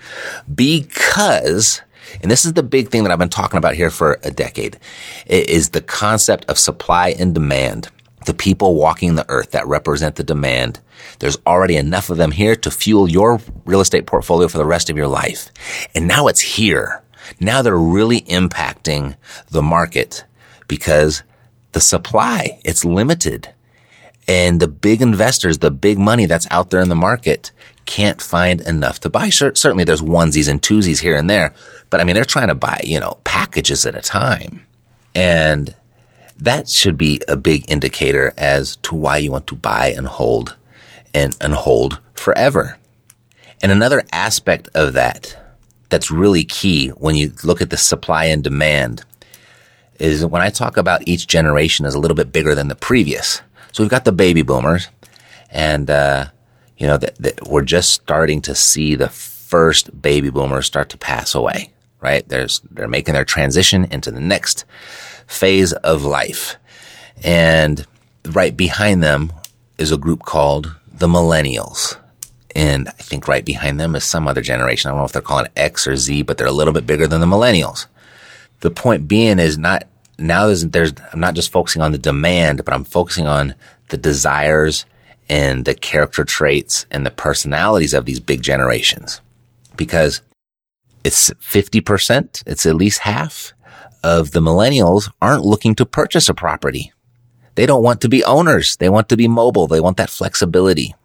because 0.53 1.81
and 2.21 2.31
this 2.31 2.45
is 2.45 2.53
the 2.53 2.63
big 2.63 2.89
thing 2.89 3.03
that 3.03 3.12
I've 3.12 3.19
been 3.19 3.29
talking 3.29 3.57
about 3.57 3.75
here 3.75 3.89
for 3.89 4.19
a 4.24 4.31
decade, 4.31 4.79
is 5.27 5.69
the 5.69 5.81
concept 5.81 6.45
of 6.45 6.57
supply 6.57 7.09
and 7.09 7.33
demand. 7.33 7.89
The 8.25 8.33
people 8.33 8.75
walking 8.75 9.15
the 9.15 9.29
earth 9.29 9.51
that 9.51 9.67
represent 9.67 10.15
the 10.15 10.24
demand. 10.24 10.79
There's 11.19 11.38
already 11.48 11.77
enough 11.77 12.09
of 12.09 12.17
them 12.17 12.31
here 12.31 12.55
to 12.57 12.71
fuel 12.71 13.09
your 13.09 13.39
real 13.65 13.79
estate 13.79 14.05
portfolio 14.05 14.48
for 14.48 14.57
the 14.57 14.65
rest 14.65 14.89
of 14.89 14.98
your 14.98 15.07
life. 15.07 15.51
And 15.95 16.07
now 16.07 16.27
it's 16.27 16.41
here. 16.41 17.01
Now 17.39 17.62
they're 17.62 17.77
really 17.77 18.21
impacting 18.21 19.15
the 19.50 19.62
market 19.62 20.25
because 20.67 21.24
the 21.71 21.79
supply, 21.79 22.59
it's 22.65 22.83
limited. 22.83 23.53
And 24.29 24.59
the 24.59 24.67
big 24.67 25.01
investors, 25.01 25.57
the 25.57 25.71
big 25.71 25.98
money 25.98 26.27
that's 26.27 26.45
out 26.51 26.69
there 26.69 26.81
in 26.81 26.89
the 26.89 26.95
market 26.95 27.51
can't 27.88 28.21
find 28.21 28.62
enough 28.62 29.00
to 29.00 29.09
buy. 29.09 29.29
Sure, 29.29 29.55
certainly 29.55 29.83
there's 29.83 30.03
onesies 30.03 30.48
and 30.48 30.62
twosies 30.62 31.01
here 31.01 31.17
and 31.17 31.27
there, 31.27 31.51
but 31.89 32.00
I 32.00 32.03
mean, 32.03 32.13
they're 32.13 32.25
trying 32.25 32.50
to 32.50 32.55
buy, 32.55 32.79
you 32.83 33.00
know, 33.00 33.17
packages 33.24 33.88
at 33.88 33.95
a 33.95 34.01
time. 34.01 34.67
And 35.15 35.74
that 36.38 36.69
should 36.69 36.95
be 36.95 37.21
a 37.27 37.36
big 37.36 37.69
indicator 37.71 38.31
as 38.38 38.75
to 38.83 38.93
why 38.93 39.17
you 39.17 39.31
want 39.31 39.48
to 39.48 39.55
buy 39.55 39.95
and 39.98 40.05
hold 40.05 40.55
and, 41.12 41.36
and 41.41 41.53
hold 41.53 42.00
forever. 42.13 42.77
And 43.63 43.71
another 43.71 44.03
aspect 44.12 44.69
of 44.75 44.93
that 44.93 45.36
that's 45.89 46.12
really 46.12 46.43
key 46.43 46.89
when 46.89 47.15
you 47.15 47.33
look 47.43 47.62
at 47.62 47.71
the 47.71 47.77
supply 47.77 48.25
and 48.25 48.43
demand 48.43 49.03
is 50.00 50.24
when 50.24 50.43
I 50.43 50.51
talk 50.51 50.77
about 50.77 51.07
each 51.07 51.25
generation 51.25 51.88
is 51.88 51.95
a 51.95 52.00
little 52.00 52.15
bit 52.15 52.31
bigger 52.31 52.53
than 52.53 52.67
the 52.67 52.75
previous. 52.75 53.41
So 53.72 53.84
we've 53.84 53.90
got 53.90 54.06
the 54.06 54.12
baby 54.12 54.42
boomers, 54.42 54.88
and 55.52 55.90
uh, 55.90 56.28
you 56.78 56.88
know 56.88 56.98
that, 56.98 57.16
that 57.16 57.48
we're 57.48 57.64
just 57.64 57.92
starting 57.92 58.42
to 58.44 58.56
see 58.56 58.96
the 58.96 59.10
first 59.10 60.02
baby 60.02 60.30
boomers 60.30 60.66
start 60.66 60.90
to 60.90 60.98
pass 60.98 61.36
away. 61.36 61.72
Right? 62.02 62.28
There's 62.28 62.62
they're 62.72 62.88
making 62.88 63.14
their 63.14 63.26
transition 63.26 63.86
into 63.86 64.12
the 64.12 64.22
next 64.22 64.66
phase 65.28 65.74
of 65.74 66.04
life, 66.04 66.56
and 67.24 67.86
right 68.26 68.56
behind 68.56 69.04
them 69.04 69.34
is 69.78 69.92
a 69.92 69.98
group 69.98 70.24
called 70.24 70.76
the 70.92 71.08
millennials. 71.08 71.98
And 72.56 72.90
I 72.90 72.92
think 72.92 73.28
right 73.28 73.46
behind 73.46 73.80
them 73.80 73.96
is 73.96 74.04
some 74.04 74.28
other 74.28 74.42
generation. 74.42 74.90
I 74.90 74.92
don't 74.92 75.00
know 75.00 75.06
if 75.06 75.12
they're 75.12 75.22
calling 75.22 75.48
X 75.56 75.88
or 75.88 75.96
Z, 75.96 76.24
but 76.24 76.38
they're 76.38 76.48
a 76.48 76.52
little 76.52 76.74
bit 76.74 76.88
bigger 76.88 77.08
than 77.08 77.22
the 77.22 77.28
millennials. 77.28 77.86
The 78.62 78.72
point 78.72 79.08
being 79.08 79.40
is 79.40 79.58
not 79.58 79.88
now 80.20 80.48
there's, 80.48 80.66
there's, 80.68 80.94
I'm 81.14 81.20
not 81.20 81.34
just 81.34 81.52
focusing 81.52 81.82
on 81.82 81.92
the 81.92 81.98
demand, 81.98 82.64
but 82.64 82.74
I'm 82.74 82.84
focusing 82.84 83.28
on 83.28 83.56
the 83.90 83.98
desires 83.98 84.86
and 85.30 85.66
the 85.66 85.76
character 85.76 86.24
traits 86.24 86.86
and 86.92 87.06
the 87.06 87.12
personalities 87.12 87.94
of 87.94 88.06
these 88.06 88.20
big 88.20 88.42
generations 88.42 89.22
because 89.76 90.22
it's 91.04 91.30
50%, 91.30 92.44
it's 92.46 92.66
at 92.66 92.76
least 92.76 93.00
half 93.00 93.54
of 94.04 94.32
the 94.32 94.42
millennials 94.42 95.12
aren't 95.22 95.46
looking 95.46 95.76
to 95.76 95.86
purchase 95.86 96.30
a 96.30 96.34
property. 96.34 96.92
They 97.56 97.66
don't 97.66 97.84
want 97.84 98.02
to 98.02 98.10
be 98.10 98.24
owners. 98.24 98.78
They 98.78 98.90
want 98.90 99.10
to 99.10 99.18
be 99.18 99.28
mobile. 99.28 99.68
They 99.68 99.82
want 99.82 99.98
that 99.98 100.10
flexibility. 100.10 100.96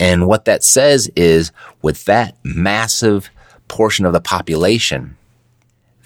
And 0.00 0.26
what 0.26 0.46
that 0.46 0.64
says 0.64 1.10
is 1.14 1.52
with 1.82 2.04
that 2.06 2.36
massive 2.42 3.30
portion 3.68 4.06
of 4.06 4.12
the 4.12 4.20
population, 4.20 5.16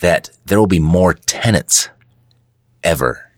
that 0.01 0.31
there 0.47 0.59
will 0.59 0.67
be 0.67 0.81
more 0.81 1.15
tenants 1.15 1.89
ever 2.83 3.31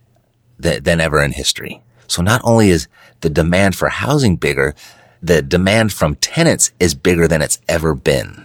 th- 0.60 0.82
than 0.82 1.00
ever 1.00 1.22
in 1.22 1.32
history. 1.32 1.82
So 2.06 2.22
not 2.22 2.40
only 2.44 2.70
is 2.70 2.88
the 3.20 3.30
demand 3.30 3.76
for 3.76 3.88
housing 3.88 4.36
bigger, 4.36 4.74
the 5.22 5.42
demand 5.42 5.92
from 5.92 6.16
tenants 6.16 6.72
is 6.80 6.94
bigger 6.94 7.28
than 7.28 7.42
it's 7.42 7.60
ever 7.68 7.94
been. 7.94 8.44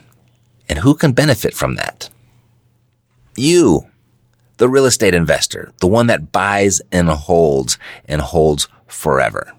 And 0.67 0.79
who 0.79 0.95
can 0.95 1.13
benefit 1.13 1.53
from 1.53 1.75
that? 1.75 2.09
You, 3.35 3.87
the 4.57 4.69
real 4.69 4.85
estate 4.85 5.13
investor, 5.13 5.71
the 5.79 5.87
one 5.87 6.07
that 6.07 6.31
buys 6.31 6.81
and 6.91 7.09
holds 7.09 7.77
and 8.07 8.21
holds 8.21 8.67
forever. 8.87 9.53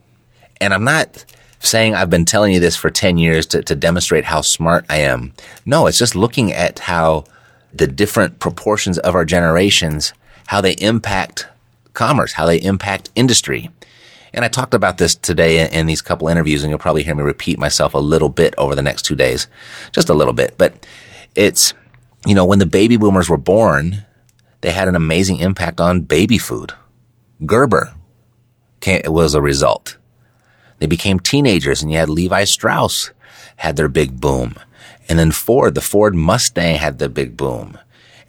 And 0.60 0.72
I'm 0.72 0.84
not 0.84 1.24
saying 1.58 1.94
I've 1.94 2.10
been 2.10 2.24
telling 2.24 2.52
you 2.52 2.60
this 2.60 2.76
for 2.76 2.90
10 2.90 3.18
years 3.18 3.46
to, 3.46 3.62
to 3.62 3.74
demonstrate 3.74 4.24
how 4.24 4.40
smart 4.40 4.86
I 4.88 4.98
am. 4.98 5.32
No, 5.64 5.86
it's 5.86 5.98
just 5.98 6.14
looking 6.14 6.52
at 6.52 6.78
how 6.80 7.24
the 7.78 7.86
different 7.86 8.38
proportions 8.38 8.98
of 8.98 9.14
our 9.14 9.24
generations, 9.24 10.12
how 10.46 10.60
they 10.60 10.72
impact 10.72 11.48
commerce, 11.92 12.32
how 12.34 12.46
they 12.46 12.58
impact 12.58 13.10
industry. 13.14 13.70
And 14.32 14.44
I 14.44 14.48
talked 14.48 14.74
about 14.74 14.98
this 14.98 15.14
today 15.14 15.68
in, 15.70 15.86
these 15.86 16.02
couple 16.02 16.28
interviews, 16.28 16.62
and 16.62 16.70
you'll 16.70 16.78
probably 16.78 17.02
hear 17.02 17.14
me 17.14 17.22
repeat 17.22 17.58
myself 17.58 17.94
a 17.94 17.98
little 17.98 18.28
bit 18.28 18.54
over 18.58 18.74
the 18.74 18.82
next 18.82 19.02
two 19.02 19.16
days, 19.16 19.48
just 19.92 20.10
a 20.10 20.14
little 20.14 20.34
bit. 20.34 20.56
But 20.58 20.86
it's, 21.34 21.72
you 22.26 22.34
know, 22.34 22.44
when 22.44 22.58
the 22.58 22.66
baby 22.66 22.96
boomers 22.96 23.30
were 23.30 23.38
born, 23.38 24.04
they 24.60 24.72
had 24.72 24.88
an 24.88 24.94
amazing 24.94 25.38
impact 25.38 25.80
on 25.80 26.02
baby 26.02 26.38
food. 26.38 26.74
Gerber 27.44 27.94
was 29.06 29.34
a 29.34 29.40
result. 29.40 29.96
They 30.78 30.86
became 30.86 31.18
teenagers, 31.18 31.82
and 31.82 31.90
you 31.90 31.98
had 31.98 32.10
Levi 32.10 32.44
Strauss 32.44 33.10
had 33.56 33.76
their 33.76 33.88
big 33.88 34.20
boom. 34.20 34.54
And 35.08 35.18
then 35.18 35.30
Ford, 35.30 35.74
the 35.74 35.80
Ford 35.80 36.14
Mustang 36.14 36.76
had 36.76 36.98
the 36.98 37.08
big 37.08 37.36
boom. 37.36 37.78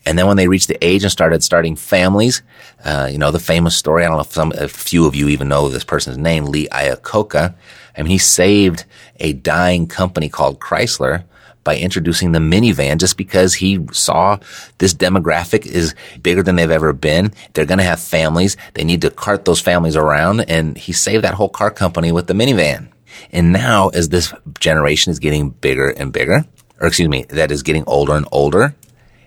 And 0.06 0.18
then 0.18 0.28
when 0.28 0.38
they 0.38 0.48
reached 0.48 0.70
the 0.70 0.84
age 0.86 1.04
and 1.04 1.12
started 1.12 1.44
starting 1.44 1.76
families, 1.76 2.42
uh, 2.86 3.10
you 3.12 3.18
know, 3.18 3.32
the 3.32 3.40
famous 3.40 3.76
story, 3.76 4.06
I 4.06 4.08
don't 4.08 4.16
know 4.16 4.22
if 4.22 4.32
some, 4.32 4.54
a 4.56 4.70
few 4.70 5.06
of 5.06 5.16
you 5.16 5.28
even 5.28 5.50
know 5.50 5.68
this 5.68 5.84
person's 5.84 6.18
name, 6.18 6.46
Lee 6.46 6.70
Iacocca. 6.70 7.56
I 7.98 8.02
mean, 8.02 8.12
he 8.12 8.18
saved 8.18 8.86
a 9.20 9.34
dying 9.34 9.88
company 9.88 10.30
called 10.30 10.60
Chrysler 10.60 11.26
by 11.66 11.76
introducing 11.76 12.32
the 12.32 12.40
minivan 12.40 12.98
just 12.98 13.18
because 13.18 13.56
he 13.56 13.86
saw 13.92 14.38
this 14.78 14.94
demographic 14.94 15.66
is 15.66 15.94
bigger 16.22 16.42
than 16.42 16.56
they've 16.56 16.72
ever 16.72 16.94
been. 16.94 17.34
They're 17.52 17.66
going 17.66 17.80
to 17.80 17.84
have 17.84 18.00
families. 18.00 18.56
They 18.76 18.86
need 18.86 19.02
to 19.02 19.10
cart 19.10 19.44
those 19.44 19.60
families 19.60 19.98
around. 19.98 20.50
And 20.50 20.78
he 20.78 20.94
saved 20.94 21.26
that 21.26 21.34
whole 21.34 21.50
car 21.50 21.70
company 21.70 22.14
with 22.14 22.28
the 22.28 22.34
minivan. 22.34 22.88
And 23.34 23.52
now 23.52 23.90
as 23.90 24.08
this 24.08 24.34
generation 24.62 25.12
is 25.12 25.20
getting 25.20 25.50
bigger 25.50 25.90
and 25.90 26.14
bigger, 26.14 26.46
or 26.80 26.88
excuse 26.88 27.10
me, 27.10 27.26
that 27.30 27.52
is 27.52 27.64
getting 27.64 27.84
older 27.88 28.14
and 28.14 28.28
older, 28.32 28.76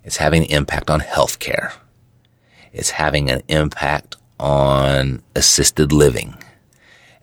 it's 0.05 0.17
having 0.17 0.45
an 0.45 0.51
impact 0.51 0.91
on 0.91 1.01
healthcare. 1.01 1.73
It's 2.73 2.91
having 2.91 3.31
an 3.31 3.43
impact 3.49 4.17
on 4.39 5.23
assisted 5.35 5.93
living. 5.93 6.37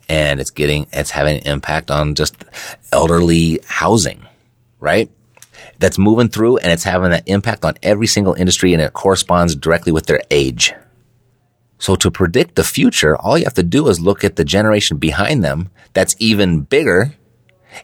And 0.10 0.40
it's 0.40 0.52
getting, 0.52 0.88
it's 0.94 1.12
having 1.12 1.38
an 1.38 1.48
impact 1.48 1.92
on 1.92 2.16
just 2.16 2.44
elderly 2.92 3.60
housing, 3.66 4.26
right? 4.80 5.10
That's 5.80 5.98
moving 5.98 6.30
through 6.30 6.58
and 6.58 6.72
it's 6.72 6.84
having 6.84 7.12
that 7.12 7.28
impact 7.28 7.66
on 7.66 7.76
every 7.84 8.08
single 8.08 8.34
industry 8.34 8.74
and 8.74 8.82
it 8.82 8.94
corresponds 8.94 9.56
directly 9.56 9.92
with 9.92 10.06
their 10.06 10.22
age. 10.32 10.74
So 11.80 11.96
to 11.98 12.10
predict 12.10 12.56
the 12.56 12.63
future, 12.63 13.16
all 13.18 13.38
you 13.38 13.44
have 13.44 13.54
to 13.56 13.63
do 13.63 13.88
is 13.88 14.00
look 14.00 14.24
at 14.24 14.36
the 14.36 14.46
generation 14.46 14.98
behind 14.98 15.44
them 15.44 15.70
that's 15.94 16.16
even 16.20 16.62
bigger 16.62 17.13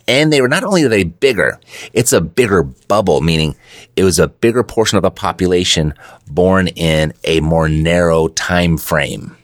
and 0.08 0.32
they 0.32 0.42
were 0.42 0.48
not 0.48 0.64
only 0.64 0.84
are 0.84 0.90
they 0.90 1.04
bigger, 1.04 1.60
it's 1.94 2.14
a 2.14 2.22
bigger 2.22 2.64
bubble, 2.64 3.22
meaning 3.22 3.56
it 3.96 4.04
was 4.04 4.20
a 4.20 4.28
bigger 4.28 4.64
portion 4.64 4.98
of 4.98 5.02
the 5.04 5.12
population 5.12 5.94
born 6.28 6.68
in 6.70 7.14
a 7.24 7.40
more 7.42 7.70
narrow 7.70 8.28
time 8.30 8.78
frame. 8.78 9.36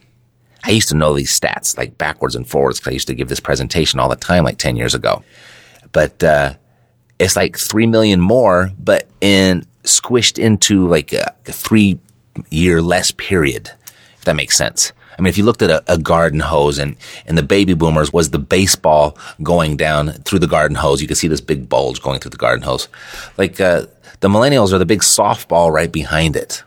I 0.62 0.70
used 0.70 0.88
to 0.90 0.96
know 0.96 1.14
these 1.14 1.38
stats 1.38 1.78
like 1.78 1.96
backwards 1.96 2.36
and 2.36 2.46
forwards 2.46 2.78
because 2.78 2.90
I 2.90 2.94
used 2.94 3.08
to 3.08 3.14
give 3.14 3.28
this 3.28 3.40
presentation 3.40 3.98
all 3.98 4.08
the 4.08 4.16
time 4.16 4.44
like 4.44 4.58
10 4.58 4.76
years 4.76 4.94
ago. 4.94 5.22
But, 5.92 6.22
uh, 6.22 6.54
it's 7.18 7.36
like 7.36 7.58
3 7.58 7.86
million 7.86 8.20
more, 8.20 8.72
but 8.78 9.06
in 9.20 9.66
squished 9.84 10.38
into 10.38 10.86
like 10.86 11.12
a, 11.12 11.34
a 11.46 11.52
three 11.52 11.98
year 12.50 12.80
less 12.82 13.10
period, 13.12 13.70
if 14.16 14.24
that 14.24 14.36
makes 14.36 14.56
sense. 14.56 14.92
I 15.20 15.22
mean, 15.22 15.28
if 15.28 15.36
you 15.36 15.44
looked 15.44 15.60
at 15.60 15.68
a, 15.68 15.84
a, 15.86 15.98
garden 15.98 16.40
hose 16.40 16.78
and, 16.78 16.96
and 17.26 17.36
the 17.36 17.42
baby 17.42 17.74
boomers 17.74 18.10
was 18.10 18.30
the 18.30 18.38
baseball 18.38 19.18
going 19.42 19.76
down 19.76 20.12
through 20.12 20.38
the 20.38 20.46
garden 20.46 20.76
hose, 20.76 21.02
you 21.02 21.08
could 21.08 21.18
see 21.18 21.28
this 21.28 21.42
big 21.42 21.68
bulge 21.68 22.00
going 22.00 22.20
through 22.20 22.30
the 22.30 22.38
garden 22.38 22.62
hose. 22.62 22.88
Like, 23.36 23.60
uh, 23.60 23.84
the 24.20 24.28
millennials 24.28 24.72
are 24.72 24.78
the 24.78 24.86
big 24.86 25.00
softball 25.00 25.70
right 25.70 25.92
behind 25.92 26.36
it. 26.36 26.64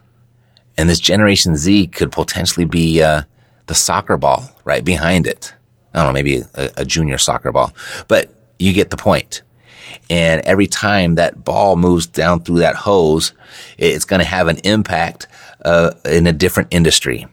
And 0.77 0.87
this 0.87 0.99
Generation 0.99 1.55
Z 1.55 1.87
could 1.87 2.11
potentially 2.11 2.65
be, 2.65 3.01
uh, 3.01 3.23
the 3.65 3.73
soccer 3.73 4.17
ball 4.17 4.51
right 4.65 4.85
behind 4.85 5.25
it. 5.25 5.55
I 5.95 6.03
don't 6.03 6.09
know, 6.09 6.13
maybe 6.13 6.43
a, 6.53 6.69
a 6.77 6.85
junior 6.85 7.17
soccer 7.17 7.51
ball, 7.51 7.73
but 8.07 8.31
you 8.59 8.71
get 8.71 8.91
the 8.91 8.97
point. 8.97 9.41
And 10.11 10.41
every 10.41 10.67
time 10.67 11.15
that 11.15 11.43
ball 11.43 11.75
moves 11.75 12.05
down 12.05 12.41
through 12.41 12.59
that 12.59 12.75
hose, 12.75 13.33
it's 13.79 14.05
going 14.05 14.19
to 14.19 14.27
have 14.27 14.47
an 14.47 14.57
impact 14.59 15.25
uh, 15.65 15.91
in 16.05 16.27
a 16.27 16.33
different 16.33 16.69
industry. 16.71 17.25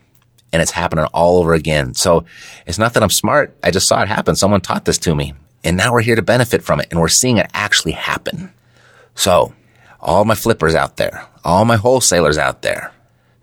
And 0.52 0.60
it's 0.60 0.72
happening 0.72 1.04
all 1.06 1.38
over 1.38 1.54
again. 1.54 1.94
So 1.94 2.24
it's 2.66 2.78
not 2.78 2.94
that 2.94 3.02
I'm 3.02 3.10
smart. 3.10 3.56
I 3.62 3.70
just 3.70 3.86
saw 3.86 4.02
it 4.02 4.08
happen. 4.08 4.34
Someone 4.34 4.60
taught 4.60 4.84
this 4.84 4.98
to 4.98 5.14
me. 5.14 5.34
And 5.62 5.76
now 5.76 5.92
we're 5.92 6.02
here 6.02 6.16
to 6.16 6.22
benefit 6.22 6.62
from 6.62 6.80
it. 6.80 6.88
And 6.90 7.00
we're 7.00 7.08
seeing 7.08 7.36
it 7.36 7.50
actually 7.54 7.92
happen. 7.92 8.52
So 9.14 9.52
all 10.00 10.24
my 10.24 10.34
flippers 10.34 10.74
out 10.74 10.96
there, 10.96 11.26
all 11.44 11.64
my 11.64 11.76
wholesalers 11.76 12.38
out 12.38 12.62
there, 12.62 12.92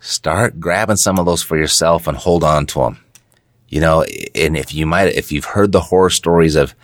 start 0.00 0.60
grabbing 0.60 0.96
some 0.96 1.18
of 1.18 1.26
those 1.26 1.42
for 1.42 1.56
yourself 1.56 2.06
and 2.06 2.16
hold 2.16 2.44
on 2.44 2.66
to 2.66 2.80
them. 2.80 2.98
You 3.68 3.80
know, 3.80 4.04
and 4.34 4.56
if 4.56 4.74
you 4.74 4.86
might, 4.86 5.14
if 5.14 5.30
you've 5.30 5.44
heard 5.44 5.72
the 5.72 5.80
horror 5.80 6.10
stories 6.10 6.56
of, 6.56 6.74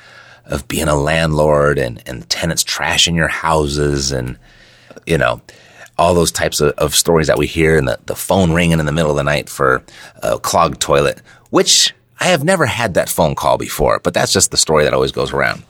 of 0.45 0.69
being 0.69 0.89
a 0.89 0.95
landlord 0.95 1.79
and, 1.79 2.03
and 2.07 2.29
tenants 2.29 2.63
trashing 2.63 3.17
your 3.17 3.29
houses 3.29 4.13
and, 4.13 4.39
you 5.07 5.17
know, 5.17 5.41
all 5.99 6.15
those 6.15 6.33
types 6.33 6.61
of, 6.61 6.73
of 6.73 6.95
stories 6.95 7.27
that 7.29 7.39
we 7.39 7.47
hear 7.47 7.79
and 7.79 7.87
the, 7.87 7.99
the 8.07 8.17
phone 8.17 8.53
ringing 8.53 8.81
in 8.81 8.87
the 8.87 8.93
middle 8.93 9.11
of 9.11 9.17
the 9.17 9.25
night 9.25 9.49
for 9.49 9.83
a 10.23 10.39
clogged 10.39 10.81
toilet, 10.81 11.23
which 11.51 11.95
I 12.21 12.25
have 12.25 12.45
never 12.45 12.67
had 12.67 12.95
that 12.95 13.09
phone 13.09 13.35
call 13.35 13.59
before, 13.59 14.01
but 14.01 14.15
that's 14.15 14.33
just 14.33 14.51
the 14.51 14.57
story 14.57 14.85
that 14.85 14.95
always 14.95 15.13
goes 15.13 15.33
around. 15.33 15.63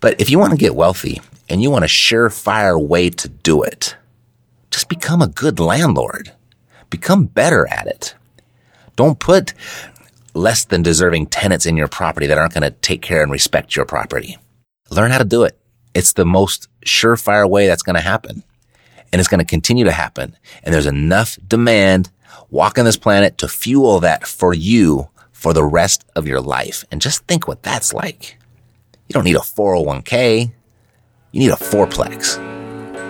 But 0.00 0.20
if 0.20 0.30
you 0.30 0.38
want 0.38 0.52
to 0.52 0.58
get 0.58 0.74
wealthy 0.74 1.20
and 1.48 1.62
you 1.62 1.70
want 1.70 1.84
a 1.84 1.88
surefire 1.88 2.80
way 2.80 3.10
to 3.10 3.28
do 3.28 3.62
it, 3.62 3.96
just 4.70 4.88
become 4.88 5.20
a 5.20 5.28
good 5.28 5.58
landlord. 5.58 6.32
Become 6.90 7.26
better 7.26 7.66
at 7.68 7.86
it. 7.86 8.14
Don't 8.96 9.18
put 9.18 9.52
less 10.34 10.64
than 10.64 10.82
deserving 10.82 11.26
tenants 11.26 11.66
in 11.66 11.76
your 11.76 11.88
property 11.88 12.26
that 12.26 12.38
aren't 12.38 12.54
going 12.54 12.62
to 12.62 12.70
take 12.70 13.02
care 13.02 13.22
and 13.22 13.32
respect 13.32 13.74
your 13.74 13.84
property. 13.84 14.38
Learn 14.90 15.10
how 15.10 15.18
to 15.18 15.24
do 15.24 15.42
it. 15.42 15.58
It's 15.94 16.12
the 16.12 16.24
most 16.24 16.68
surefire 16.84 17.48
way 17.48 17.66
that's 17.66 17.82
going 17.82 17.96
to 17.96 18.02
happen. 18.02 18.44
And 19.12 19.18
it's 19.18 19.28
going 19.28 19.40
to 19.40 19.44
continue 19.44 19.84
to 19.84 19.92
happen. 19.92 20.36
And 20.62 20.72
there's 20.72 20.86
enough 20.86 21.38
demand 21.46 22.10
walking 22.50 22.84
this 22.84 22.96
planet 22.96 23.38
to 23.38 23.48
fuel 23.48 24.00
that 24.00 24.26
for 24.26 24.54
you 24.54 25.08
for 25.32 25.52
the 25.52 25.64
rest 25.64 26.04
of 26.14 26.26
your 26.26 26.40
life. 26.40 26.84
And 26.90 27.00
just 27.00 27.24
think 27.26 27.48
what 27.48 27.62
that's 27.62 27.92
like. 27.92 28.38
You 29.08 29.14
don't 29.14 29.24
need 29.24 29.36
a 29.36 29.40
401k. 29.40 30.52
You 31.32 31.40
need 31.40 31.50
a 31.50 31.56
fourplex. 31.56 32.36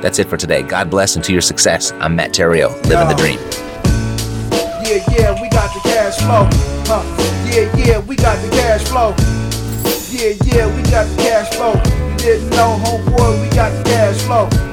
That's 0.01 0.19
it 0.19 0.29
for 0.29 0.37
today. 0.37 0.63
God 0.63 0.89
bless 0.89 1.17
and 1.17 1.25
to 1.25 1.33
your 1.33 1.43
success. 1.43 1.93
I'm 1.93 2.17
Matt 2.17 2.33
Theriault, 2.33 2.87
living 2.87 3.09
the 3.09 3.15
dream. 3.15 3.39
Yeah, 4.83 5.05
yeah, 5.13 5.43
we 5.43 5.49
got 5.51 5.75
the 5.75 5.81
cash 5.85 6.19
flow. 6.19 6.49
Huh. 6.87 7.05
Yeah, 7.51 7.77
yeah, 7.77 7.99
we 7.99 8.17
got 8.17 8.41
the 8.43 8.49
cash 8.51 8.83
flow. 8.85 9.15
Yeah, 10.11 10.37
yeah, 10.45 10.75
we 10.75 10.83
got 10.91 11.07
the 11.07 11.17
cash 11.23 11.55
flow. 11.55 11.75
You 12.11 12.17
didn't 12.17 12.51
know, 12.51 12.79
homeboy, 12.85 13.43
we 13.43 13.55
got 13.55 13.71
the 13.77 13.85
cash 13.85 14.21
flow. 14.23 14.70